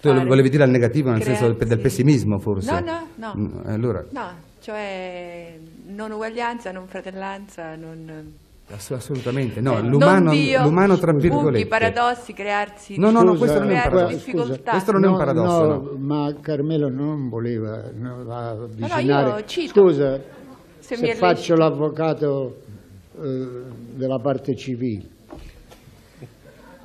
[0.00, 2.70] Tu fare- volevi dire al negativo nel senso del, crearsi- del pessimismo forse?
[2.72, 3.34] No, no, no.
[3.36, 4.28] Mm, Allora, No,
[4.60, 5.58] cioè
[5.88, 8.32] non uguaglianza, non fratellanza, non...
[8.70, 11.66] ass- assolutamente, no, cioè, l'umano, non Dio, l'umano tra buchi, virgolette.
[11.66, 12.98] paradossi, crearsi...
[12.98, 14.24] No, no, no, questo non è un crearsi paradosso.
[14.24, 14.70] difficoltà.
[14.70, 15.96] Questo non è un No, paradosso, no, no.
[15.98, 19.28] ma Carmelo non voleva no, avvicinare.
[19.40, 19.80] io cito.
[19.80, 20.20] Scusa,
[20.78, 22.56] Se se, faccio l'avvocato
[23.22, 23.62] eh,
[23.94, 25.12] della parte civile.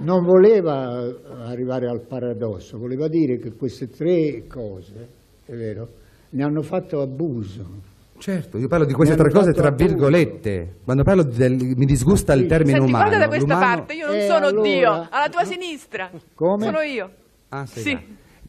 [0.02, 1.06] Non voleva
[1.46, 5.08] arrivare al paradosso, voleva dire che queste tre cose,
[5.46, 5.88] è vero,
[6.30, 7.66] ne hanno fatto abuso.
[8.20, 10.80] Certo, io parlo di queste tre cose tra virgolette.
[10.84, 12.48] Quando parlo del, mi disgusta il Sì.
[12.48, 13.06] termine Senti, umano.
[13.06, 16.10] guarda da questa L'umano- parte, io non Eh, sono allora- Dio, alla tua sinistra.
[16.36, 16.66] Come?
[16.66, 17.10] Sono io.
[17.50, 17.94] Ah, sei Sì.
[17.94, 18.00] là.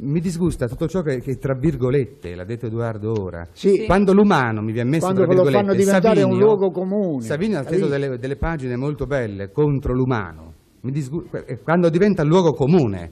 [0.03, 3.47] Mi disgusta tutto ciò che, che tra virgolette, l'ha detto Edoardo ora.
[3.53, 3.85] Sì.
[3.87, 7.23] Quando l'umano mi viene messo Quando tra lo virgolette, fanno diventare un Savinio- luogo comune.
[7.23, 7.87] Savinio ha visto?
[7.87, 10.55] delle, delle pagine molto belle contro l'umano.
[10.81, 13.11] Mi disgu- eh, quando diventa luogo comune.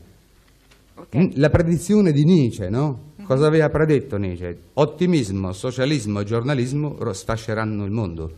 [0.96, 1.16] Ok.
[1.16, 3.07] Mm, La predizione di Nietzsche, no?
[3.28, 4.58] Cosa aveva predetto Nietzsche?
[4.72, 8.32] Ottimismo, socialismo e giornalismo sfasceranno il mondo.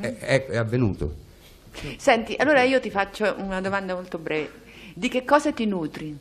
[0.00, 1.14] è, è- è avvenuto.
[1.96, 4.50] Senti, allora io ti faccio una domanda molto breve.
[4.92, 6.14] Di che cosa ti nutri?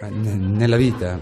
[0.00, 1.18] Ne- Nella vita,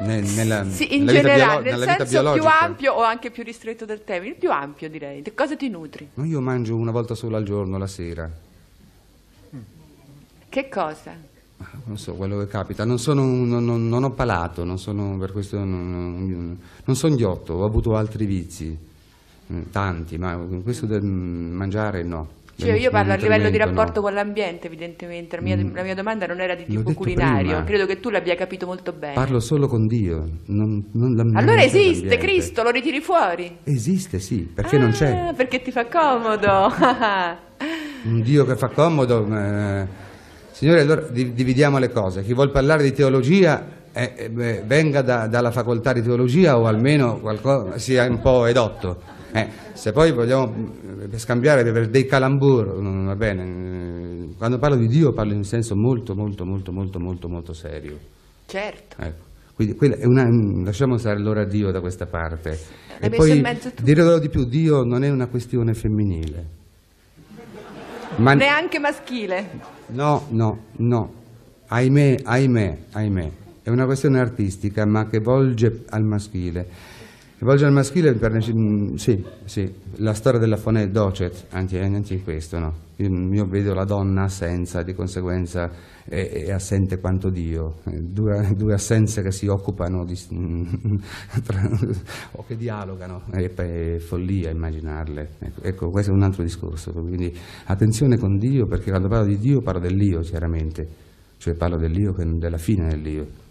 [0.00, 2.60] ne- nella, Sì, in nella vita generale, biolo- nel vita senso più biologica.
[2.60, 4.32] ampio o anche più ristretto del termine?
[4.34, 5.22] Il più ampio direi.
[5.22, 6.06] Di cosa ti nutri?
[6.22, 8.30] Io mangio una volta sola al giorno, la sera.
[10.50, 11.28] Che cosa?
[11.84, 12.84] Non so, quello che capita.
[12.84, 16.58] Non, sono non, non- non ho palato, non sono per questo non,
[16.92, 18.76] sono ghiotto, ho avuto altri vizi,
[19.52, 22.38] mm, tanti, ma questo del mangiare no.
[22.60, 24.06] Cioè, io parlo a livello di rapporto no.
[24.06, 25.36] con l'ambiente, evidentemente.
[25.36, 25.74] La mia, Mm.
[25.74, 27.48] la mia domanda non era di tipo culinario.
[27.52, 27.64] prima.
[27.64, 29.14] Credo che tu l'abbia capito molto bene.
[29.14, 30.28] Parlo solo con Dio.
[30.46, 32.18] non- non- la- allora esiste.
[32.18, 33.56] Cristo, lo ritiri fuori?
[33.64, 35.10] Esiste, sì, perché non c'è.
[35.28, 36.70] Ah, perché ti fa comodo.
[38.04, 39.26] Un Dio che fa comodo.
[39.34, 39.86] eh,
[40.60, 42.22] Signore, allora di- dividiamo le cose.
[42.22, 46.66] Chi vuol parlare di teologia eh, eh, beh, venga da- dalla facoltà di teologia o
[46.66, 49.00] almeno qualcosa, sia un po' edotto.
[49.32, 50.52] Eh, se poi vogliamo
[51.10, 53.42] eh, scambiare per dei calambur, non va bene.
[53.42, 57.96] eh, Quando parlo di Dio parlo in senso molto, molto, molto, molto, molto, molto serio.
[58.44, 58.96] certo.
[59.00, 59.28] Ecco.
[59.54, 60.28] Quindi una-
[60.62, 62.50] lasciamo stare allora Dio da questa parte.
[63.00, 63.42] L'hai E poi
[63.82, 66.44] dirò di più, Dio non è una questione femminile.
[68.16, 69.78] Ma Neanche maschile.
[69.92, 71.12] No, no, no.
[71.68, 73.30] Ahimè, ahimè, ahimè.
[73.62, 76.68] È una questione artistica, ma che volge al maschile.
[77.40, 82.12] Che volge al maschile per mm, sì, sì, la storia della Fonè Docet, anche, anche
[82.12, 82.74] in questo, no?
[82.96, 85.70] Io, vedo la donna assenza, di conseguenza
[86.04, 87.76] è, è assente quanto Dio.
[87.86, 90.14] Eh, Due, due assenze che si occupano di,
[91.42, 91.70] tra-
[92.32, 95.28] o che dialogano, è, è follia immaginarle.
[95.38, 96.92] Ecco, ecco, questo è un altro discorso.
[96.92, 97.34] Quindi
[97.64, 100.86] attenzione con Dio, perché quando parlo di Dio parlo dell'io, chiaramente,
[101.38, 103.48] cioè parlo dell'io, della fine dell'io.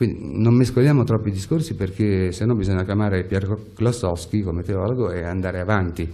[0.00, 5.60] Quindi non mescoliamo troppi discorsi perché sennò bisogna chiamare Piero Klossowski come teologo e andare
[5.60, 6.10] avanti.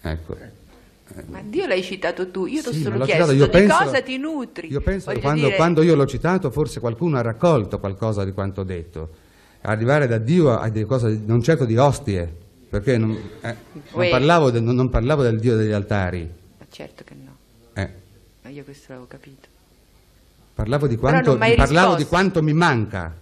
[0.00, 0.36] Ecco.
[1.26, 4.00] Ma Dio l'hai citato tu, io ti ho Sì, solo chiesto citato, di penso- cosa
[4.00, 4.68] ti nutri.
[4.72, 8.32] Io penso che quando, dire, quando io l'ho citato forse qualcuno ha raccolto qualcosa di
[8.32, 9.10] quanto ho detto.
[9.60, 12.34] Arrivare da Dio a delle cose, non certo di ostie,
[12.70, 13.10] perché non,
[13.42, 13.56] eh,
[13.92, 16.26] non parlavo, del- non- non parlavo del Dio degli altari,
[16.58, 17.36] Ma certo che no,
[17.74, 17.90] eh,
[18.42, 19.48] ma io questo l'avevo capito.
[20.60, 23.14] Parlavo, di quanto, parlavo di quanto mi manca.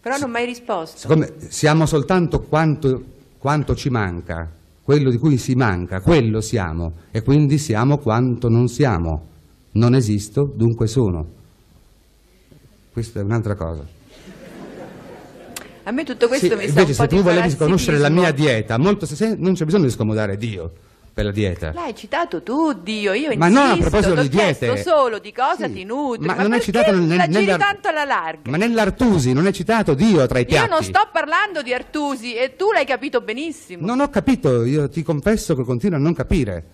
[0.00, 0.96] Però non mi hai risposto.
[0.96, 3.04] Siccome siamo soltanto quanto,
[3.38, 4.48] quanto ci manca,
[4.82, 9.26] quello di cui si manca, quello siamo, e quindi siamo quanto non siamo.
[9.72, 11.26] Non esisto, dunque sono.
[12.92, 13.96] Questa è un'altra cosa.
[15.84, 18.08] A me tutto questo Sì, mi un invece po' se di tu volessi conoscere la
[18.08, 20.72] mia dieta, molto se- non c'è bisogno di scomodare Dio
[21.18, 21.72] per la dieta.
[21.72, 24.66] L'hai citato tu, Dio, io Ma insisto, non a proposito di diete.
[24.70, 26.24] chiesto solo di cosa Sì, ti nutri.
[26.26, 28.48] ma non è citato nel- la giri nell'ar- tanto alla larga?
[28.48, 30.70] Ma nell'Artusi non è citato Dio tra i Io piatti.
[30.70, 33.84] non sto parlando di Artusi e tu l'hai capito benissimo.
[33.84, 36.64] Non ho capito, io ti confesso che continuo a non capire.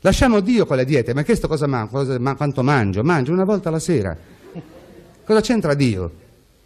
[0.00, 3.02] Lasciamo Dio con le diete, ma questo cosa manco, cosa- ma quanto mangio?
[3.02, 4.14] Mangio una volta alla sera.
[5.24, 6.12] Cosa c'entra Dio?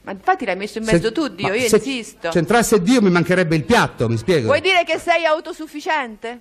[0.02, 2.30] Ma infatti l'hai messo in Se- mezzo tu, Dio, ma io se insisto.
[2.30, 4.46] c'entrasse Dio mi mancherebbe il piatto, mi spiego?
[4.46, 6.40] Vuoi dire che sei autosufficiente?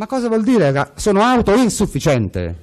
[0.00, 0.92] Ma cosa vuol dire?
[0.94, 2.56] Sono autoinsufficiente.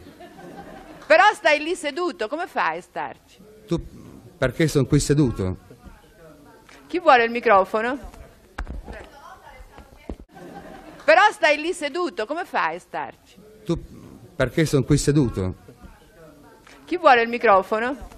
[1.06, 3.38] Però stai lì seduto, come fai a starci?
[3.68, 3.80] Tu
[4.36, 5.58] perché sono qui seduto?
[6.88, 8.00] Chi vuole il microfono?
[11.06, 13.36] Però stai lì seduto, come fai a starci?
[13.64, 13.80] tu
[14.36, 15.58] perché sono qui seduto?
[16.86, 18.16] Chi vuole il microfono?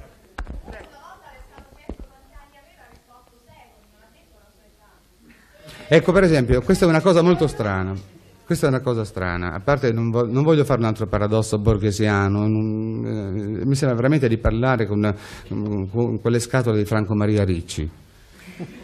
[5.89, 8.18] Ecco, per esempio, questa è una cosa molto strana.
[8.50, 11.60] Questa è una cosa strana, a parte non, vo- non voglio fare un altro paradosso
[11.60, 15.14] borghesiano, non- eh, mi sembra veramente di parlare con,
[15.47, 17.88] con quelle scatole di Franco Maria Ricci.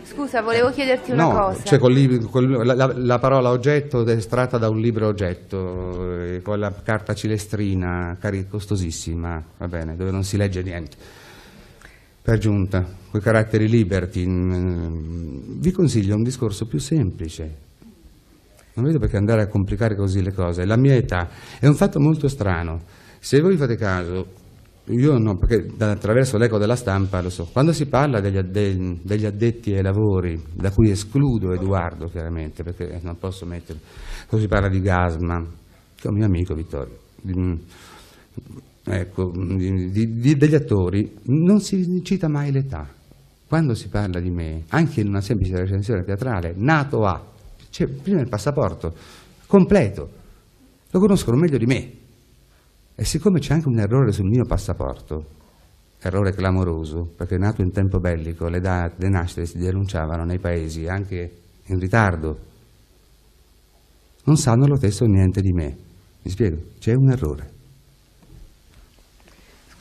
[0.03, 1.63] Scusa, volevo chiederti una no, cosa.
[1.63, 6.41] cioè col col- la, la- la parola oggetto è estratta da un libro oggetto, eh,
[6.43, 10.95] con la carta cilestrina, cari- costosissima, va bene, dove non si legge niente.
[12.21, 17.63] Per giunta, quei caratteri liberty, mm, vi consiglio un discorso più semplice.
[18.75, 20.65] Non vedo perché andare a complicare così le cose.
[20.65, 22.81] La mia età è un fatto molto strano.
[23.19, 24.27] Se voi fate caso,
[24.87, 29.25] io no, perché attraverso l'eco della stampa lo so, quando si parla degli, adde- degli
[29.25, 33.79] addetti ai lavori, da cui escludo Edoardo chiaramente, perché non posso mettere,
[34.27, 35.43] quando si parla di Gasma,
[35.95, 37.59] che è un mio amico Vittorio, di-
[38.83, 42.87] ecco, di- di- degli attori, non si cita mai l'età.
[43.47, 47.23] Quando si parla di me, anche in una semplice recensione teatrale, nato a,
[47.75, 48.93] c'è prima il passaporto
[49.47, 50.09] completo,
[50.91, 51.91] lo conoscono meglio di me.
[52.95, 55.25] E siccome c'è anche un errore sul mio passaporto,
[55.99, 60.87] errore clamoroso, perché nato in tempo bellico, le date le nascite si denunciavano nei paesi
[60.87, 61.29] anche
[61.65, 62.39] in ritardo,
[64.23, 65.77] non sanno lo stesso niente di me.
[66.21, 66.57] Mi spiego?
[66.79, 67.54] C'è un errore.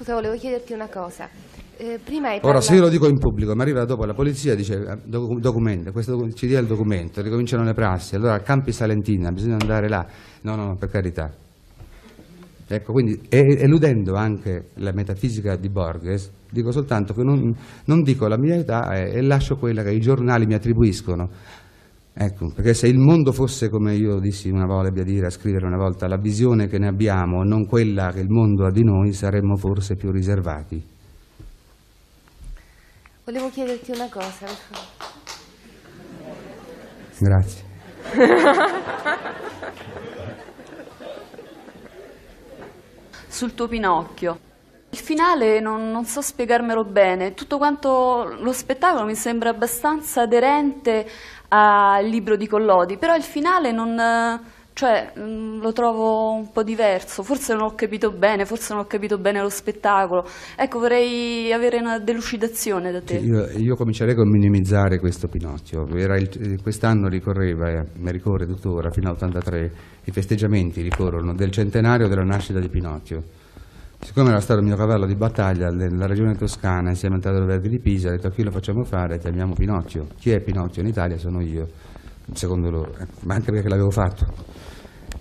[0.04, 1.30] Scusa, volevo chiederti una cosa.
[1.78, 2.66] Eh, prima hai Ora, parlato...
[2.66, 5.92] se io lo dico in pubblico, mi arriva dopo la polizia dice eh, doc- documento,
[5.92, 10.06] questo ci dia il documento, ricominciano le prassi, allora Campi Salentina bisogna andare là.
[10.42, 11.32] No, no, per carità.
[12.66, 17.54] Ecco, quindi eludendo anche la metafisica di Borges, dico soltanto che non,
[17.86, 21.30] non dico la mia età e, e lascio quella che i giornali mi attribuiscono.
[22.16, 25.76] Ecco, perché se il mondo fosse come io dissi una volta, dire, a scrivere una
[25.76, 29.56] volta, la visione che ne abbiamo, non quella che il mondo ha di noi, saremmo
[29.56, 30.80] forse più riservati.
[33.24, 34.46] Volevo chiederti una cosa.
[37.18, 37.62] Grazie.
[43.34, 44.38] sul tuo Pinocchio.
[44.90, 51.04] Il finale non, non so spiegarmelo bene, tutto quanto lo spettacolo mi sembra abbastanza aderente
[51.48, 54.40] al libro di Collodi, però il finale non, eh,
[54.74, 58.86] cioè, mm, lo trovo un po' diverso, forse non ho capito bene, forse non ho
[58.86, 60.26] capito bene lo spettacolo.
[60.56, 63.18] Ecco, vorrei avere una delucidazione da te.
[63.18, 65.86] Io, io comincerei con minimizzare questo Pinocchio.
[65.96, 69.70] Eh, quest'anno ricorreva, e mi ricorre tuttora, fino all'83,
[70.06, 73.22] i festeggiamenti ricorrono del centenario della nascita di Pinocchio.
[74.04, 77.70] Siccome era stato il mio cavallo di battaglia nella regione toscana, insieme al Teatro Verdi
[77.70, 79.18] di Pisa, ho detto a chi lo facciamo fare?
[79.18, 80.08] Chiamiamo Pinocchio.
[80.18, 81.16] Chi è Pinocchio in Italia?
[81.16, 81.66] Sono io,
[82.34, 84.26] secondo loro, eh, ma anche perché l'avevo fatto.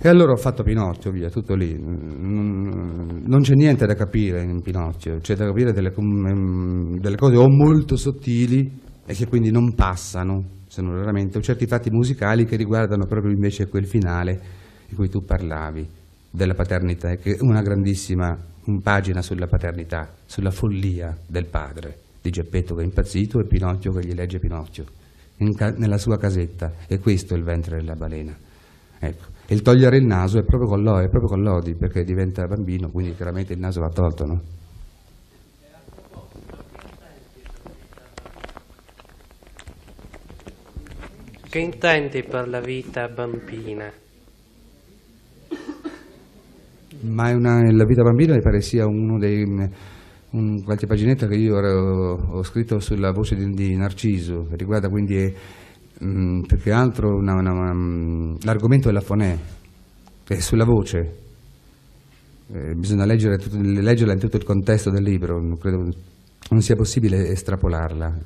[0.01, 1.79] E allora ho fatto Pinocchio, via, tutto lì.
[1.81, 7.47] Non, c'è niente da capire in Pinocchio, c'è da capire delle, ehm, delle cose o
[7.47, 8.69] molto sottili
[9.05, 13.31] e che quindi non passano, se non raramente, o certi fatti musicali che riguardano proprio
[13.31, 14.41] invece quel finale
[14.89, 15.87] di cui tu parlavi,
[16.29, 18.51] della paternità, che è una grandissima
[18.81, 24.05] pagina sulla paternità, sulla follia del padre, di Geppetto che è impazzito e Pinocchio che
[24.05, 24.85] gli legge Pinocchio
[25.37, 28.35] in nella sua casetta, e questo è il ventre della balena.
[28.99, 29.25] Ecco.
[29.45, 32.89] E il togliere il naso è proprio con Lodi, proprio con Lodi perché diventa bambino,
[32.89, 34.41] quindi chiaramente il naso va tolto, no?
[41.49, 44.02] Che intendi per la vita bambina?
[47.03, 51.55] Ma una, la vita bambina mi pare sia uno dei un, qualche paginetta che io
[51.55, 55.33] ho, ho scritto sulla voce di, di Narciso, riguarda quindi
[55.99, 59.37] mh, più che altro una- l'argomento della fonè,
[60.27, 61.17] è sulla voce.
[62.51, 65.89] Eh, bisogna leggere leggerla in tutto il contesto del libro, non credo
[66.49, 68.17] non sia possibile estrapolarla.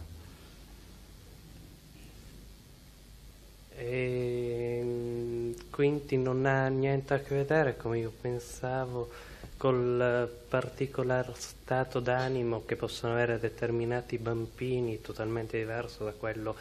[3.76, 9.10] E, mm, quindi non ha niente a che vedere, come io pensavo,
[9.58, 16.56] col particolare stato d'animo che possono avere determinati bambini, totalmente diverso da quello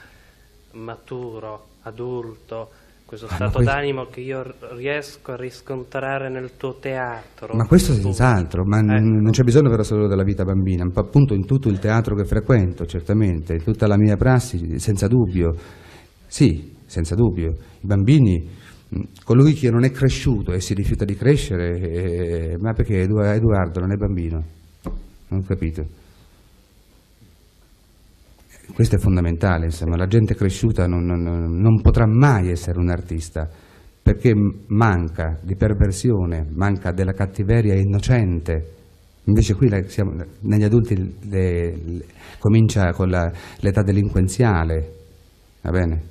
[0.72, 2.68] maturo, adulto,
[3.06, 4.44] questo Ah, stato questo- d'animo che io
[4.74, 7.54] riesco a riscontrare nel tuo teatro.
[7.56, 9.00] Ma questo senz'altro, ma Ecco.
[9.00, 12.26] non c'è bisogno però solo della vita bambina, ma appunto in tutto il teatro che
[12.26, 15.54] frequento, certamente, in tutta la mia prassi, senza dubbio.
[16.26, 17.50] Sì, senza dubbio.
[17.80, 18.64] I bambini,
[19.24, 23.92] colui che non è cresciuto e si rifiuta di crescere, eh, ma perché Edoardo non
[23.92, 24.44] è bambino?
[25.28, 25.84] Non ho capito.
[28.72, 33.48] Questo è fondamentale, insomma, la gente cresciuta non, non- non potrà mai essere un artista,
[34.02, 34.32] perché
[34.68, 38.74] manca di perversione, manca della cattiveria innocente.
[39.24, 40.94] Invece qui le, siamo, negli adulti
[41.28, 42.04] le, le,
[42.38, 44.92] comincia con l'età delinquenziale,
[45.62, 46.02] va bene?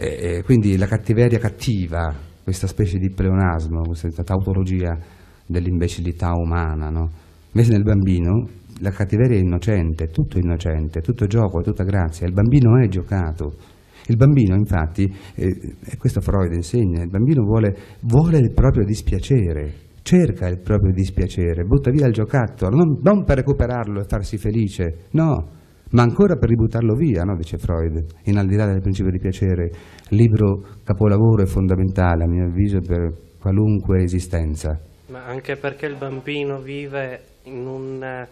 [0.00, 2.10] E, e quindi la cattiveria cattiva,
[2.42, 4.96] questa specie di pleonasmo, questa tautologia
[5.46, 7.10] dell'imbecillità umana, no?
[7.52, 8.48] Invece nel bambino
[8.80, 13.52] la cattiveria è innocente, tutto innocente, tutto gioco, tutta grazia, il bambino è giocato.
[14.06, 19.74] Il bambino infatti, eh, e questo Freud insegna, il bambino vuole, vuole, il proprio dispiacere,
[20.00, 25.08] cerca il proprio dispiacere, butta via il giocattolo, non, non per recuperarlo e farsi felice,
[25.10, 25.58] no,
[25.90, 27.36] ma ancora per ributtarlo via, no?
[27.36, 29.70] dice Freud, in al di là del principio di piacere,
[30.10, 34.78] libro capolavoro e fondamentale a mio avviso per qualunque esistenza.
[35.08, 38.28] Ma anche perché il bambino vive in una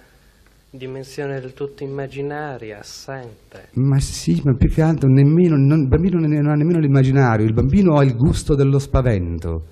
[0.71, 3.69] dimensione del tutto immaginaria, assente.
[3.75, 7.55] Ma sì, ma più che altro nemmeno, non, il bambino non ha nemmeno l'immaginario, il
[7.55, 9.65] bambino ha il gusto dello spavento.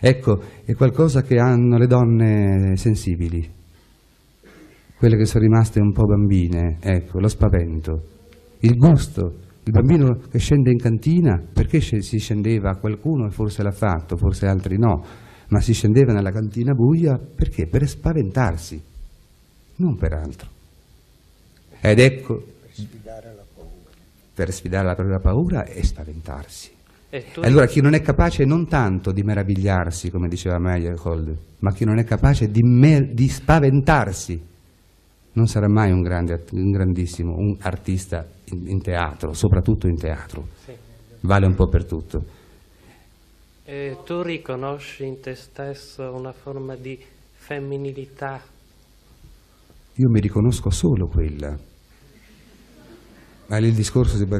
[0.00, 3.48] Ecco, è qualcosa che hanno le donne sensibili,
[5.00, 8.02] quelle che sono rimaste un po' bambine, ecco, lo spavento,
[8.58, 9.48] il gusto.
[9.62, 12.76] Il bambino che scende in cantina, perché si scendeva?
[12.76, 15.02] Qualcuno forse l'ha fatto, forse altri no,
[15.48, 17.66] ma si scendeva nella cantina buia perché?
[17.66, 18.82] Per spaventarsi
[19.76, 20.48] non per altro.
[21.80, 23.90] Ed ecco, per sfidare la paura,
[24.34, 26.70] per sfidare la propria paura e spaventarsi.
[27.08, 31.86] E allora chi non è capace non tanto di meravigliarsi, come diceva Meyerhold, ma chi
[31.86, 32.60] non è capace di,
[33.12, 34.48] di spaventarsi,
[35.32, 40.46] non sarà mai un, grande, un grandissimo un artista in, in, teatro, soprattutto in teatro.
[40.64, 40.72] Sì.
[41.20, 42.24] Vale un po' per tutto.
[43.64, 46.98] E tu riconosci in te stesso una forma di
[47.32, 48.40] femminilità
[50.00, 51.54] io mi riconosco solo quella.
[53.48, 54.38] Ma il discorso si può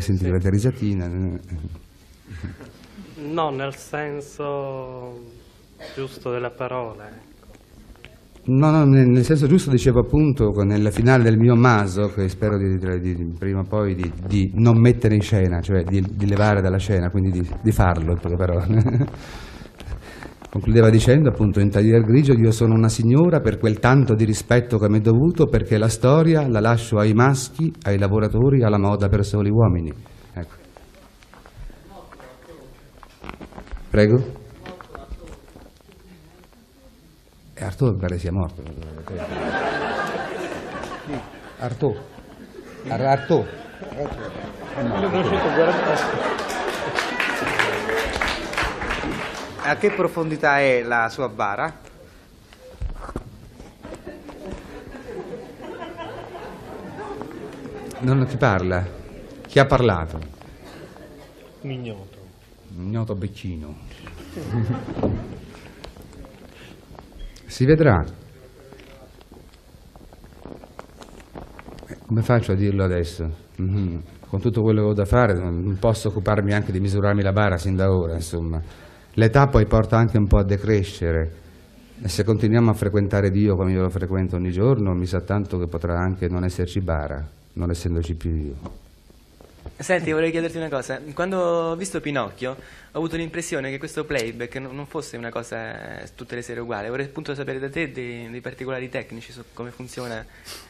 [0.00, 1.06] sentire la risatina.
[3.18, 5.20] No, nel senso
[5.94, 7.08] giusto della parola.
[8.48, 12.78] No, no, nel senso giusto dicevo appunto nella finale del mio maso, che spero di,
[12.78, 16.78] di, di prima o poi di, di, non mettere in scena, cioè di, levare dalla
[16.78, 19.06] scena, quindi di, farlo in poche parole.
[20.50, 24.78] Concludeva dicendo appunto in tagliere grigio io sono una signora per quel tanto di rispetto
[24.78, 29.08] che mi è dovuto perché la storia la lascio ai maschi, ai lavoratori, alla moda
[29.08, 29.92] per soli uomini.
[30.32, 30.54] Ecco.
[33.90, 34.37] Prego.
[37.60, 38.62] E Artù pare sia morto.
[41.58, 41.96] Artù.
[42.86, 43.04] Artù.
[43.04, 43.44] Artù.
[49.64, 51.80] a che profondità è la sua bara?
[57.98, 58.86] Non ti parla.
[59.48, 60.20] Chi ha parlato?
[61.62, 62.18] Mignoto.
[62.68, 63.76] Mignoto Beccino.
[67.48, 68.04] Si vedrà.
[72.06, 73.28] Come faccio a dirlo adesso?
[73.60, 73.96] Mm-hmm.
[74.28, 77.56] Con tutto quello che ho da fare non posso occuparmi anche di misurarmi la bara
[77.56, 78.60] sin da ora, insomma.
[79.14, 81.32] L'età poi porta anche un po' a decrescere
[82.00, 85.58] e se continuiamo a frequentare Dio come io lo frequento ogni giorno, mi sa tanto
[85.58, 88.87] che potrà anche non esserci bara, non essendoci più Dio.
[89.80, 91.00] Senti, vorrei chiederti una cosa.
[91.14, 96.34] Quando ho visto Pinocchio, ho avuto l'impressione che questo playback non fosse una cosa tutte
[96.34, 96.88] le sere uguale.
[96.88, 100.24] Vorrei appunto sapere da te dei, dei particolari tecnici su come funziona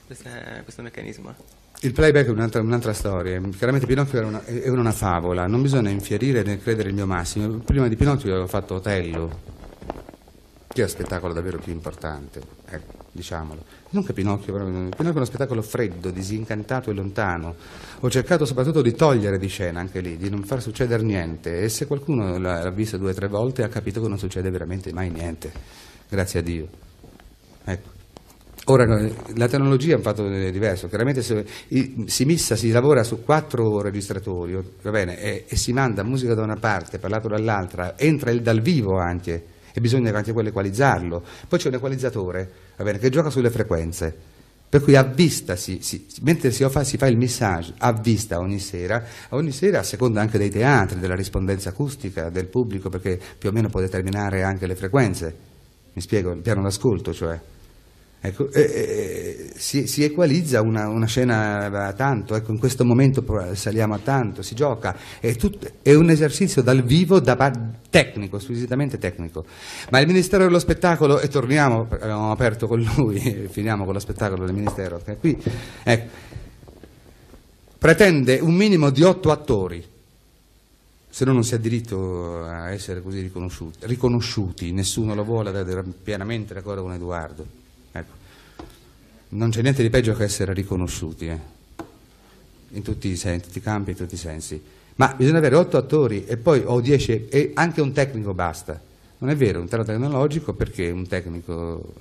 [0.06, 0.30] questa,
[0.62, 1.34] questo meccanismo.
[1.80, 3.40] Il playback è un'altra, un'altra storia.
[3.56, 7.59] Chiaramente Pinocchio una, è una favola, non bisogna infierire né credere il mio massimo.
[7.59, 9.40] Prima di Pinocchio avevo fatto Otello,
[10.66, 13.62] che è uno spettacolo davvero più importante, ecco, diciamolo.
[13.90, 17.54] Non che Pinocchio, però, Pinocchio è uno spettacolo freddo, disincantato e lontano.
[18.00, 21.60] Ho cercato soprattutto di togliere di scena anche lì, di non far succedere niente.
[21.60, 24.92] E se qualcuno l'ha visto due o tre volte ha capito che non succede veramente
[24.92, 25.50] mai niente.
[26.08, 26.68] Grazie a Dio.
[27.64, 27.96] Ecco.
[28.70, 28.84] Ora
[29.34, 31.46] la tecnologia è un fatto diverso, chiaramente se,
[32.04, 36.56] si missa, si lavora su quattro registratori bene, e, e, si manda musica da una
[36.56, 39.42] parte, parlato dall'altra, entra il dal vivo anche
[39.78, 41.22] e bisogna anche quello equalizzarlo.
[41.48, 44.14] Poi c'è un equalizzatore bene, che gioca sulle frequenze,
[44.68, 48.38] per cui a vista, si, si, mentre si fa, si fa, il messaggio a vista
[48.38, 53.18] ogni sera, ogni sera a seconda anche dei teatri, della rispondenza acustica del pubblico, perché
[53.38, 55.34] più o meno può determinare anche le frequenze,
[55.92, 57.40] mi spiego, il piano d'ascolto cioè.
[58.20, 63.94] Ecco, eh, eh, si, si, equalizza una, una, scena tanto, ecco, in questo momento saliamo
[63.94, 67.36] a tanto, si gioca, è, tutto, è un esercizio dal vivo da,
[67.88, 69.44] tecnico, squisitamente tecnico.
[69.90, 74.44] Ma il Ministero dello Spettacolo, e torniamo, abbiamo aperto con lui, finiamo con lo spettacolo
[74.44, 75.40] del Ministero, qui,
[75.84, 76.10] ecco,
[77.78, 79.96] pretende un minimo di otto attori
[81.08, 84.70] se no non si ha diritto a essere così riconosciuti, riconosciuti.
[84.70, 87.67] nessuno lo vuole, ero pienamente d'accordo con Edoardo.
[89.30, 91.38] Non c'è niente di peggio che essere riconosciuti, eh.
[92.70, 94.60] in, tutti i, in tutti i campi, in tutti i sensi.
[94.96, 98.80] Ma bisogna avere otto attori e poi o dieci, e anche un tecnico basta.
[99.18, 101.94] Non è vero, un terreno tecnologico perché un tecnico...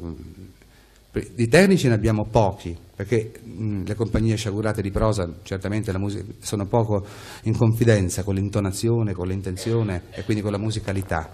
[1.33, 5.91] Di tecnici ne abbiamo pochi, perché mh, le compagnie sciagurate di prosa certamente
[6.39, 7.05] sono poco
[7.43, 11.33] in confidenza con l'intonazione, con l'intenzione e quindi con la musicalità.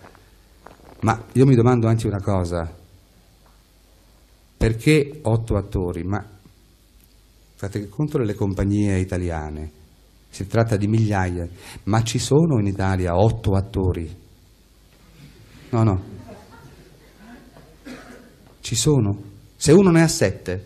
[1.01, 2.73] Ma io mi domando anche una cosa,
[4.63, 6.03] perché otto attori?
[6.03, 6.25] Ma
[7.55, 9.69] fate conto delle compagnie italiane,
[10.29, 11.45] si tratta di migliaia,
[11.83, 14.09] ma ci sono in Italia otto attori?
[15.69, 16.01] No, no.
[18.61, 19.21] Ci sono.
[19.57, 20.65] Se uno ne ha sette,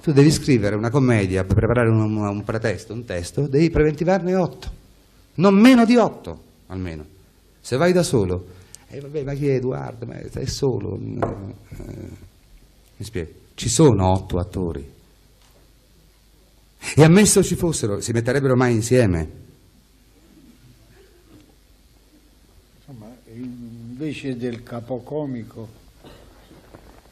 [0.00, 4.70] tu devi scrivere una commedia per preparare un, un pretesto, un testo, devi preventivarne otto,
[5.34, 7.04] non meno di otto almeno.
[7.60, 8.46] Se vai da solo,
[8.86, 10.06] eh, vabbè, ma chi è Edoardo?
[10.06, 10.96] Ma è solo.
[10.96, 12.23] Eh,
[13.04, 13.30] mi spiego.
[13.54, 14.92] Ci sono otto attori.
[16.96, 19.42] E ammesso ci fossero, si metterebbero mai insieme?
[22.78, 25.82] Insomma, invece del capocomico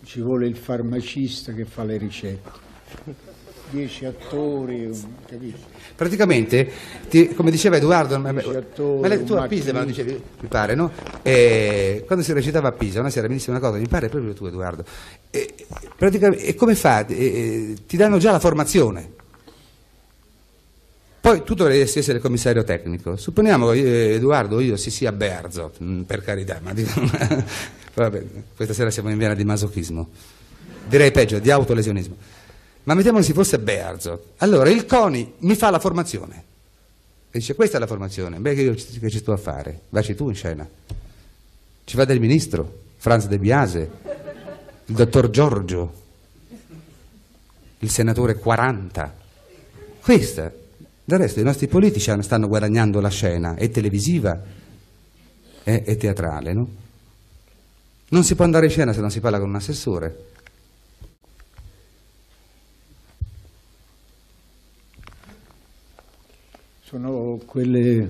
[0.04, 3.31] ci vuole il farmacista che fa le ricette
[3.72, 4.90] dieci attori,
[5.26, 5.58] capito?
[5.96, 6.70] Praticamente,
[7.08, 10.90] ti, come diceva Edoardo, ma, attori, ma tu a Pisa, ma dicevi, mi pare, no?
[11.22, 14.34] E, quando si recitava a Pisa, una sera mi disse una cosa, mi pare proprio
[14.34, 14.84] tu Edoardo,
[15.30, 15.54] e,
[15.98, 17.06] e come fa?
[17.06, 19.20] E, ti danno già la formazione.
[21.20, 23.16] Poi tu dovresti essere il commissario tecnico.
[23.16, 27.00] Supponiamo che io, Edoardo io si sia Berzot, mm, per carità, ma dico,
[27.94, 28.24] vabbè,
[28.56, 30.08] questa sera siamo in vena di masochismo.
[30.88, 32.16] Direi peggio, di autolesionismo.
[32.84, 34.24] Ma mettiamo che si fosse Berzot.
[34.38, 36.44] Allora il CONI mi fa la formazione.
[37.30, 38.38] E dice questa è la formazione.
[38.38, 39.82] Beh, che io che ci sto a fare?
[39.88, 40.68] Vacci tu in scena.
[41.84, 43.90] Ci va del ministro, Franz De Biase,
[44.86, 45.92] il dottor Giorgio,
[47.78, 49.16] il senatore 40.
[50.00, 50.52] Questa.
[51.04, 54.40] Del resto i nostri politici stanno guadagnando la scena, è televisiva
[55.64, 56.68] è teatrale, no?
[58.08, 60.30] Non si può andare in scena se non si parla con un assessore.
[66.92, 68.06] Sono quelle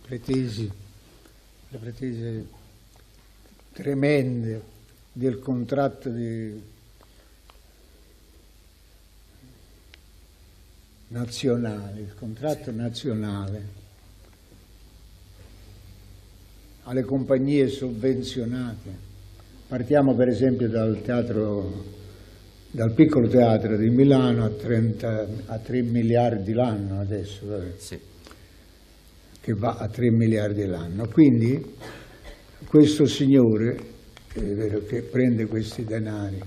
[0.00, 0.70] pretese,
[1.68, 2.46] le pretese
[3.72, 4.62] tremende
[5.12, 6.58] del contratto di
[11.08, 13.66] nazionale, il contratto nazionale
[16.84, 19.10] alle compagnie sovvenzionate.
[19.68, 21.84] Partiamo per esempio dal teatro,
[22.70, 27.76] dal piccolo teatro di Milano a, 30, a 3 miliardi l'anno adesso.
[27.76, 28.10] Sì
[29.42, 31.08] che va a 3 miliardi l'anno.
[31.08, 31.74] Quindi
[32.66, 33.76] questo signore
[34.34, 36.40] vero, che prende questi denari,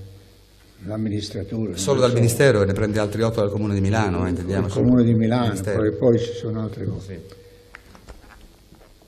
[0.86, 1.76] l'amministratore...
[1.76, 4.68] Solo dal so, Ministero e ne prende altri 8 dal Comune di Milano, eh, intendiamo.
[4.68, 7.22] Il Comune di Milano, poi, poi, ci sono altre cose.
[7.28, 7.44] Sì.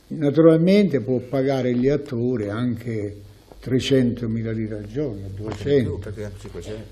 [0.10, 3.16] Naturalmente può pagare gli attori anche
[3.60, 6.12] 300 mila lire al giorno, 200.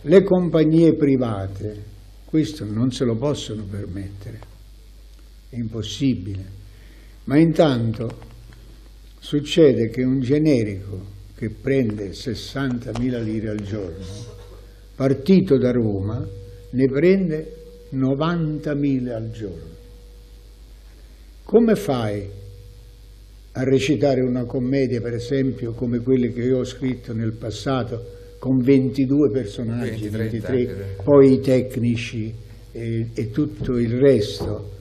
[0.01, 1.93] Le compagnie private
[2.25, 4.39] questo non se lo possono permettere,
[5.49, 6.63] è impossibile.
[7.25, 8.19] Ma intanto
[9.19, 14.05] succede che un generico che prende 60.000 lire al giorno,
[14.95, 16.23] partito da Roma,
[16.69, 17.55] ne prende
[17.93, 19.73] 90.000 al giorno.
[21.43, 22.27] Come fai
[23.53, 28.59] a recitare una commedia, per esempio, come quelle che io ho scritto nel passato, con
[28.59, 32.33] 22 personaggi, 20, 23, poi i tecnici
[32.71, 34.73] e, e tutto il resto,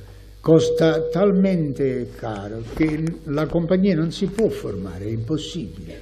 [0.45, 5.99] costa talmente caro che la compagnia non si può formare, è impossibile,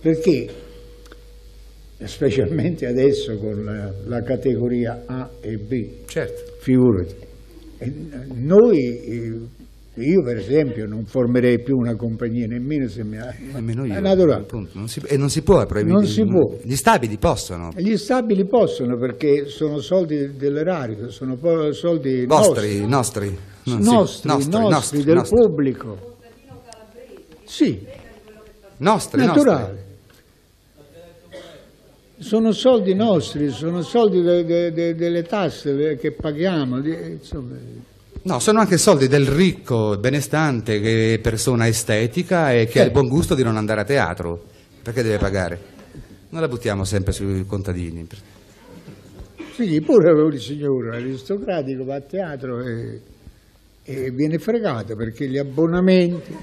[0.00, 0.48] perché
[2.02, 6.54] specialmente adesso con la, la categoria A e B, certo.
[6.60, 7.14] figurati,
[8.36, 9.52] noi
[9.96, 13.36] io per esempio non formerei più una compagnia nemmeno se mi ha...
[13.52, 16.56] Nemmeno io, appunto, non si, e non si può, non si può.
[16.62, 17.70] Gli stabili possono.
[17.76, 21.36] Gli stabili possono perché sono soldi dell'erario, sono
[21.72, 22.88] soldi vostri, nostri.
[22.88, 25.36] Nostri, nostri, nostri, nostri, nostri del nostri.
[25.36, 26.16] pubblico.
[27.44, 27.86] Sì.
[28.78, 29.82] Nostri, Naturale.
[32.18, 36.78] Sono soldi nostri, sono soldi de, de, de, delle tasse che paghiamo.
[36.78, 37.56] Insomma.
[38.22, 42.82] No, sono anche soldi del ricco, benestante, che è persona estetica e che eh.
[42.82, 44.42] ha il buon gusto di non andare a teatro.
[44.82, 45.60] Perché deve pagare?
[46.30, 48.06] Non la buttiamo sempre sui contadini.
[49.52, 53.00] Sì, pure un signore aristocratico va a teatro e,
[53.84, 56.36] e viene fregato perché gli abbonamenti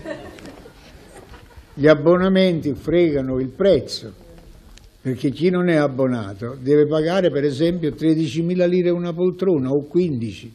[1.74, 4.14] Gli abbonamenti fregano il prezzo,
[5.02, 10.54] perché chi non è abbonato deve pagare per esempio 13.000 lire una poltrona o 15.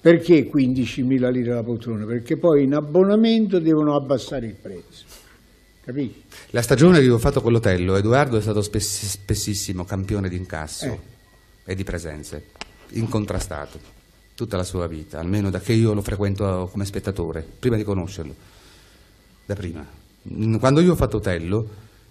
[0.00, 2.04] Perché 15.000 lire la poltrona?
[2.04, 5.04] Perché poi in abbonamento devono abbassare il prezzo.
[5.84, 6.22] Capisci?
[6.50, 10.86] La stagione che ho fatto con l'Otello, Edoardo è stato spess- spessissimo campione di incasso
[10.86, 10.98] Eh.
[11.66, 12.46] e di presenze,
[12.90, 14.01] incontrastato
[14.34, 18.34] tutta la sua vita, almeno da che io lo frequento come spettatore, prima di conoscerlo,
[19.44, 19.86] da prima.
[20.58, 21.68] Quando io ho fatto Otello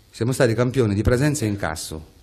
[0.10, 2.20] siamo stati campioni di presenze e incasso,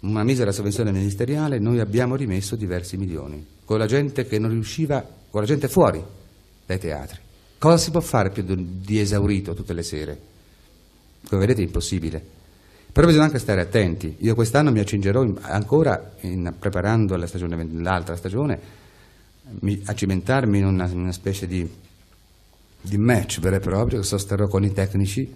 [0.00, 5.04] una misera sovvenzione ministeriale, noi abbiamo rimesso diversi milioni, con la gente che non riusciva,
[5.30, 6.02] con la gente fuori
[6.64, 7.18] dai teatri.
[7.58, 10.20] Cosa si può fare più di esaurito tutte le sere?
[11.26, 12.22] Come vedete è impossibile.
[12.92, 14.16] Però bisogna anche stare attenti.
[14.20, 18.60] Io quest'anno mi accingerò in- ancora, in- preparando l'altra stagione,
[19.84, 21.68] a cimentarmi in una, in una specie di,
[22.80, 25.34] di match vero e proprio, sosterrò con i tecnici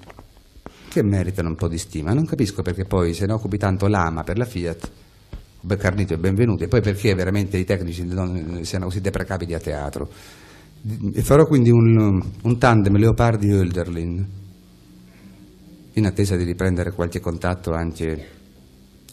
[0.88, 2.12] che meritano un po' di stima.
[2.12, 4.90] Non capisco perché poi se ne occupi tanto l'ama per la Fiat,
[5.78, 10.10] Carnito e benvenuti, e poi perché veramente i tecnici non- siano così deprecabili a teatro.
[11.14, 14.26] E farò quindi un, un tandem Leopardi-Hölderlin
[15.94, 18.26] in attesa di riprendere qualche contatto anche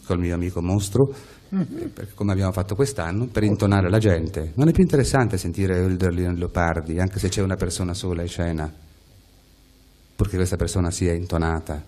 [0.04, 1.39] col mio amico mostro, eh,
[2.14, 4.52] come abbiamo fatto quest'anno, per intonare la gente.
[4.54, 8.28] Non è più interessante sentire Hölderlin e Leopardi, anche se c'è una persona sola in
[8.28, 8.72] scena,
[10.14, 11.82] purché questa persona sia intonata,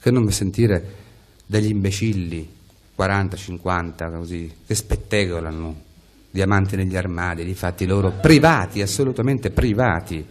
[0.00, 1.02] che non sentire
[1.46, 2.48] degli imbecilli,
[2.94, 5.82] 40, 50, così, che spettegolano,
[6.30, 10.24] diamanti negli armadi, di fatti loro privati, assolutamente privati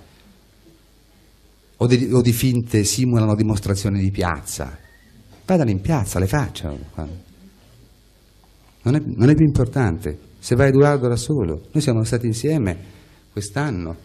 [1.77, 4.77] o di, o di finte simulano dimostrazioni di piazza.
[5.45, 7.31] Vadano in piazza, le facciano.
[8.83, 10.17] Non è, non è più importante.
[10.39, 12.77] Se va Edoardo da solo, noi siamo stati insieme
[13.31, 13.95] quest'anno,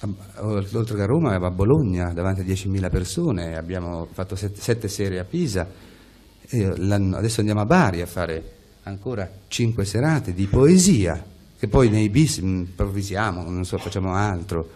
[0.00, 0.08] a-
[0.46, 5.18] oltre che a Roma, a Bologna, davanti a 10.000 persone, abbiamo fatto sette, sette serie
[5.18, 5.66] a Pisa,
[6.48, 8.52] e l'anno- adesso andiamo a Bari a fare
[8.84, 11.22] ancora cinque serate di poesia,
[11.58, 14.70] che poi nei bis mm, improvvisiamo, non so, facciamo altro.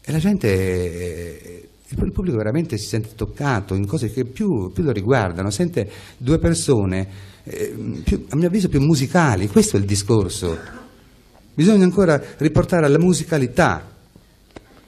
[0.00, 1.68] E la gente, eh,
[2.00, 6.38] il pubblico veramente si sente toccato in cose che più, più lo riguardano, sente due
[6.38, 7.08] persone,
[7.44, 7.74] eh,
[8.04, 10.56] più- a mio avviso, più musicali, questo è il discorso.
[11.54, 13.90] Bisogna ancora riportare alla musicalità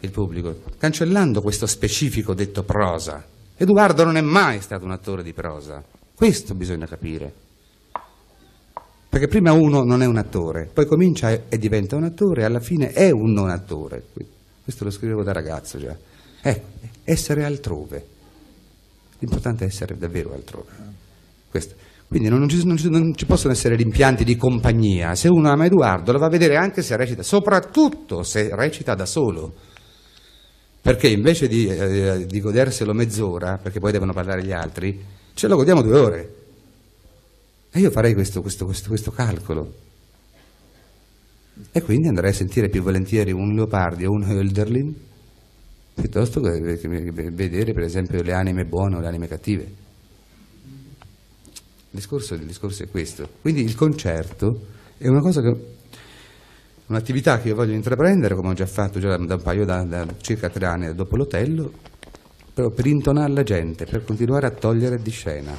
[0.00, 3.24] il pubblico, cancellando questo specifico detto prosa.
[3.56, 5.82] Edoardo non è mai stato un attore di prosa,
[6.14, 7.32] questo bisogna capire.
[9.08, 12.90] Perché prima uno non è un attore, poi comincia e- diventa un attore alla fine
[12.90, 14.02] è un non attore.
[14.64, 15.96] Questo lo scrivevo da ragazzo già.
[16.46, 16.66] Ecco,
[17.04, 18.06] essere altrove.
[19.18, 20.70] L'importante è essere davvero altrove.
[21.48, 21.74] Questo.
[22.06, 25.14] Quindi non ci, non ci- non ci possono essere rimpianti di compagnia.
[25.14, 29.06] Se uno ama Edoardo lo va a vedere anche se recita, soprattutto se recita da
[29.06, 29.54] solo.
[30.82, 35.56] Perché invece di, eh, di goderselo mezz'ora, perché poi devono parlare gli altri, ce lo
[35.56, 36.34] godiamo due ore.
[37.70, 39.72] E io farei questo, questo, questo, questo calcolo.
[41.72, 44.94] E quindi andrei a sentire più volentieri un Leopardi o un Hölderlin
[45.94, 49.62] piuttosto che vedere per esempio le anime buone o le anime cattive.
[51.94, 53.28] Il discorso, il discorso è questo.
[53.40, 54.66] Quindi il concerto
[54.98, 55.56] è una cosa che
[56.86, 60.06] un'attività che io voglio intraprendere, come ho già fatto già da un paio da, da
[60.20, 61.72] circa tre anni dopo l'hotello,
[62.52, 65.58] però per intonare la gente, per continuare a togliere di scena.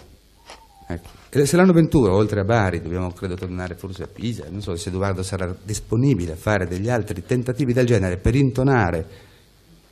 [0.87, 1.09] Ecco.
[1.29, 4.75] E se l'anno Ventura, oltre a Bari, dobbiamo credo tornare forse a Pisa, non so
[4.75, 9.05] se Edoardo sarà disponibile a fare degli altri tentativi del genere per intonare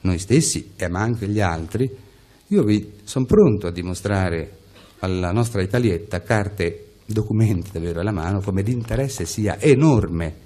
[0.04, 1.90] noi stessi, e ma anche gli altri,
[2.48, 4.58] io vi sono pronto a dimostrare
[5.00, 10.42] alla nostra Italietta carte, documenti da avere alla mano, come l'interesse sia enorme.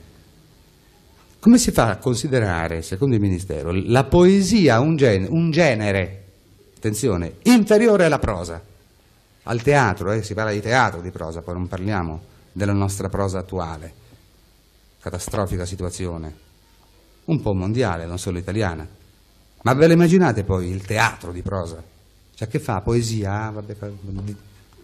[1.39, 6.23] Come si fa a considerare, secondo il Ministero, la poesia un, gen- un genere,
[6.75, 8.61] attenzione, inferiore alla prosa?
[9.43, 13.39] Al teatro, eh, si parla di teatro di prosa, poi non parliamo della nostra prosa
[13.39, 13.93] attuale,
[14.99, 16.33] catastrofica situazione,
[17.25, 18.87] un po' mondiale, non solo italiana.
[19.67, 21.83] Ma ve lo immaginate poi il teatro di prosa?
[22.33, 22.79] Cioè che fa?
[22.79, 23.47] Poesia?
[23.47, 23.75] Ah, vabbè,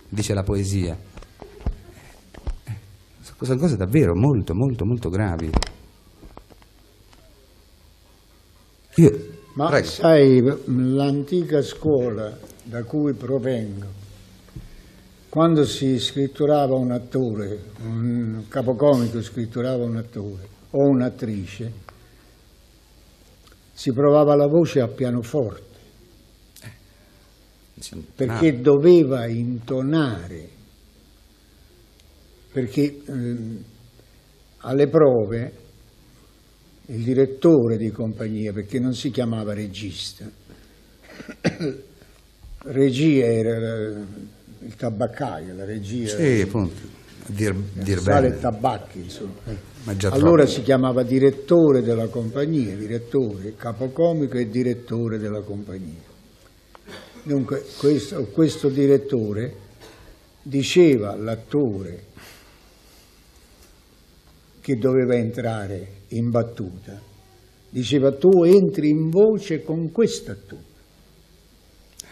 [0.09, 0.97] dice la poesia.
[2.65, 2.75] Eh,
[3.21, 5.49] Sono cose davvero molto, molto, molto gravi.
[8.95, 9.87] Io, Ma prego.
[9.87, 13.87] sai, l'antica scuola da cui provengo,
[15.29, 21.71] quando si scritturava un attore, un capocomico scritturava un attore o un'attrice,
[23.83, 25.71] si provava la voce a pianoforte
[28.15, 30.47] perché doveva intonare,
[32.53, 33.63] perché ehm,
[34.59, 35.53] alle prove
[36.85, 40.31] il direttore di compagnia, perché non si chiamava regista.
[42.63, 46.15] regia era il tabaccaio, la regia.
[46.15, 46.79] Sì, appunto,
[47.27, 48.35] dir, dir Sale bene.
[48.37, 49.71] e tabacchi, insomma.
[49.85, 50.45] Allora troppo.
[50.45, 56.11] si chiamava direttore della compagnia, direttore, capocomico e direttore della compagnia.
[57.23, 59.55] Dunque questo, questo direttore
[60.41, 62.03] diceva all'attore
[64.61, 67.01] che doveva entrare in battuta,
[67.69, 70.57] diceva tu entri in voce con questa tu.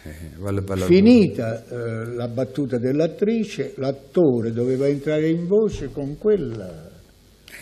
[0.03, 6.90] Eh, vale- vale- Finita eh, la battuta dell'attrice, l'attore doveva entrare in voce con quella,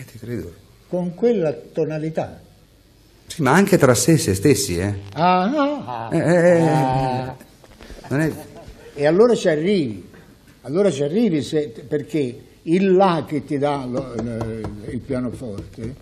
[0.00, 0.52] Eh, ti credo.
[0.88, 2.40] con quella tonalità.
[3.26, 4.94] Sì, ma anche tra sé e se stessi, eh.
[5.12, 6.08] Ah, ah.
[6.12, 6.68] Eh, eh, eh.
[6.68, 7.36] Ah.
[8.08, 8.32] È...
[8.94, 10.04] E allora ci arrivi,
[10.62, 15.94] allora ci arrivi se- perché il là che ti dà lo- il, il pianoforte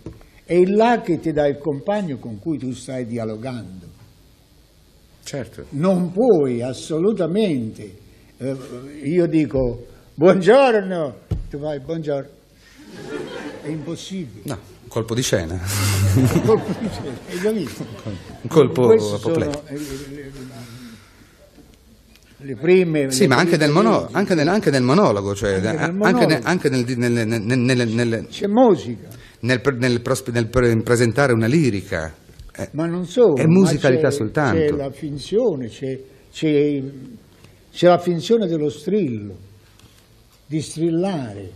[0.43, 3.85] è il là che ti dà il compagno con cui tu stai dialogando.
[5.23, 5.65] Certo.
[5.71, 7.95] Non puoi assolutamente,
[8.37, 8.55] eh,
[9.03, 9.85] io dico
[10.15, 11.15] buongiorno,
[11.51, 12.29] tu vai buongiorno,
[13.69, 14.41] è impossibile.
[14.45, 14.53] No,
[14.83, 15.57] un colpo di scena.
[16.45, 17.85] Colpo di scena, Hai capito?
[18.41, 18.99] Un colpo eh,
[22.41, 23.11] le, prime...
[23.11, 24.13] Sì, le ma anche nel, mono- leggi.
[24.13, 26.05] anche nel- anche nel monologo, cioè, Anche nel monologo.
[26.05, 26.85] anche, ne- anche nel,
[28.07, 29.07] nel- C'è musica.
[29.41, 29.61] nel
[30.81, 32.13] presentare una lirica.
[32.55, 33.35] Eh, Ma non solo.
[33.35, 34.57] È musicalità soltanto.
[34.59, 35.99] C'è la finzione, c'è
[37.87, 39.35] la finzione dello strillo,
[40.45, 41.51] di strillare.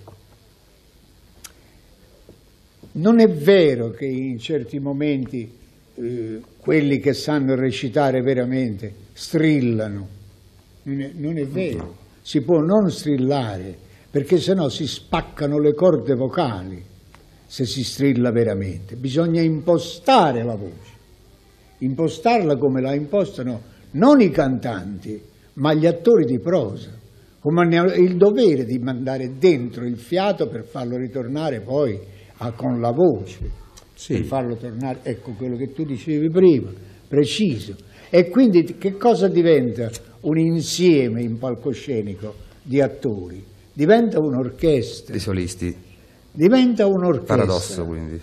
[2.94, 5.52] Non è vero che in certi momenti
[5.96, 10.08] eh, quelli che sanno recitare veramente strillano.
[10.84, 11.96] Non è, non è vero.
[12.22, 13.76] Si può non strillare,
[14.10, 16.84] perché sennò si spaccano le corde vocali
[17.46, 18.96] se si strilla veramente.
[18.96, 20.94] Bisogna impostare la voce
[21.84, 25.22] impostarla come la impostano non i cantanti,
[25.54, 26.90] ma gli attori di prosa,
[27.40, 32.00] come hanno il dovere di mandare dentro il fiato per farlo ritornare poi
[32.38, 33.40] a- con la voce,
[33.94, 34.14] Sì.
[34.16, 36.72] per farlo tornare, ecco quello che tu dicevi prima,
[37.08, 37.76] preciso.
[38.10, 39.90] E quindi che cosa diventa
[40.22, 43.44] un insieme in palcoscenico di attori?
[43.74, 45.76] Diventa un'orchestra, di solisti.
[46.32, 47.36] diventa un'orchestra.
[47.36, 48.20] Paradosso, quindi.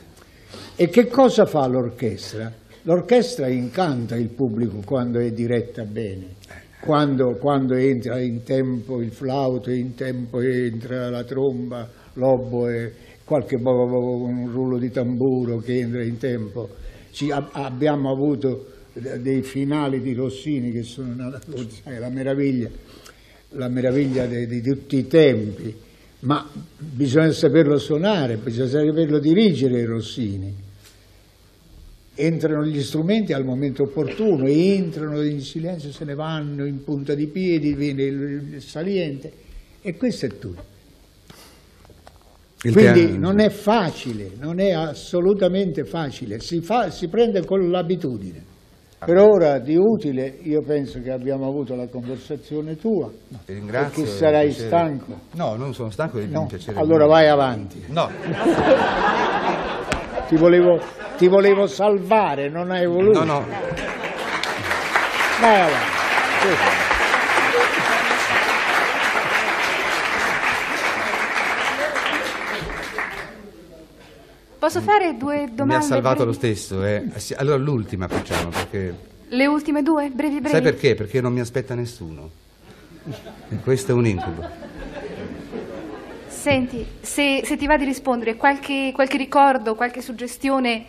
[0.76, 2.52] E che cosa fa l'orchestra?
[2.82, 6.36] L'orchestra incanta il pubblico quando è diretta bene,
[6.80, 12.92] quando, quando entra in tempo il flauto, in tempo entra la tromba, l'oboe,
[13.30, 16.68] qualche un rullo di tamburo che entra in tempo.
[17.12, 21.40] Ci ab- abbiamo avuto de- dei finali di Rossini che sono una,
[21.84, 22.68] la meraviglia,
[23.50, 25.72] la meraviglia de- di tutti i tempi,
[26.20, 26.44] ma
[26.76, 30.68] bisogna saperlo suonare, bisogna saperlo dirigere Rossini
[32.16, 37.28] entrano gli strumenti al momento opportuno, entrano in silenzio, se ne vanno in punta di
[37.28, 39.32] piedi, viene il saliente
[39.80, 40.69] e questo è tutto.
[42.62, 47.70] Il Quindi piano- non è facile, non è assolutamente facile, si, fa- si prende con
[47.70, 48.44] l'abitudine.
[49.02, 53.08] Per ora di utile io penso che abbiamo avuto la conversazione tua,
[53.46, 54.02] Ti ringrazio.
[54.02, 55.18] perché sarai stanco.
[55.36, 56.44] No, non sono stanco, è No?
[56.46, 56.78] piacere.
[56.78, 57.82] Allora vai avanti.
[57.88, 58.10] No,
[60.28, 60.78] Ti volevo,
[61.16, 63.24] ti volevo salvare, non hai voluto.
[63.24, 63.46] no, no.
[65.40, 66.88] Vai avanti.
[74.60, 75.64] Posso fare due domande?
[75.64, 76.54] Mi ha salvato lo brevi?
[76.54, 76.84] stesso.
[76.84, 77.02] eh.
[77.36, 78.94] Allora l'ultima facciamo, perché...
[79.28, 80.10] Le ultime due?
[80.10, 80.50] Brevi, brevi.
[80.50, 80.94] Sai perché?
[80.94, 82.30] Perché non mi aspetta nessuno.
[83.48, 84.46] E questo è un incubo.
[86.28, 90.84] Senti, se, se ti va di rispondere, qualche, qualche ricordo, qualche suggestione?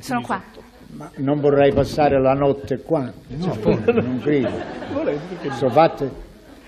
[0.00, 0.42] Sono qua.
[0.88, 3.12] Ma non vorrei passare la notte qua?
[3.28, 4.50] No, non credo.
[5.56, 6.10] Sono fatte,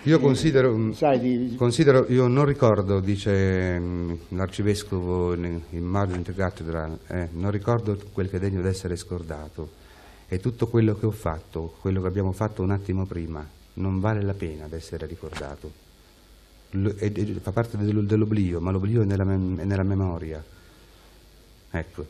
[0.05, 6.97] Io considero, sai, di, considero, io non ricordo, dice mm, l'arcivescovo in in Margine Cathedra,
[7.09, 9.71] eh, non ricordo quel che è degno d'essere scordato.
[10.29, 14.23] E tutto quello che ho fatto, quello che abbiamo fatto un attimo prima, non vale
[14.23, 15.71] la pena di essere ricordato.
[16.71, 19.07] L- e- e- fa parte del- dell'oblio, ma l'oblio è è
[19.65, 20.43] nella memoria.
[21.71, 22.07] Ecco.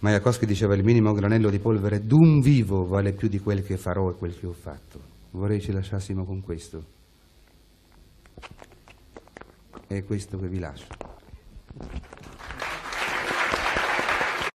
[0.00, 4.10] Majakowski diceva il minimo granello di polvere d'un vivo vale più di quel che farò
[4.10, 5.00] e quel che ho fatto.
[5.30, 6.94] Vorrei ci lasciassimo con questo
[9.86, 10.86] è questo che vi lascio.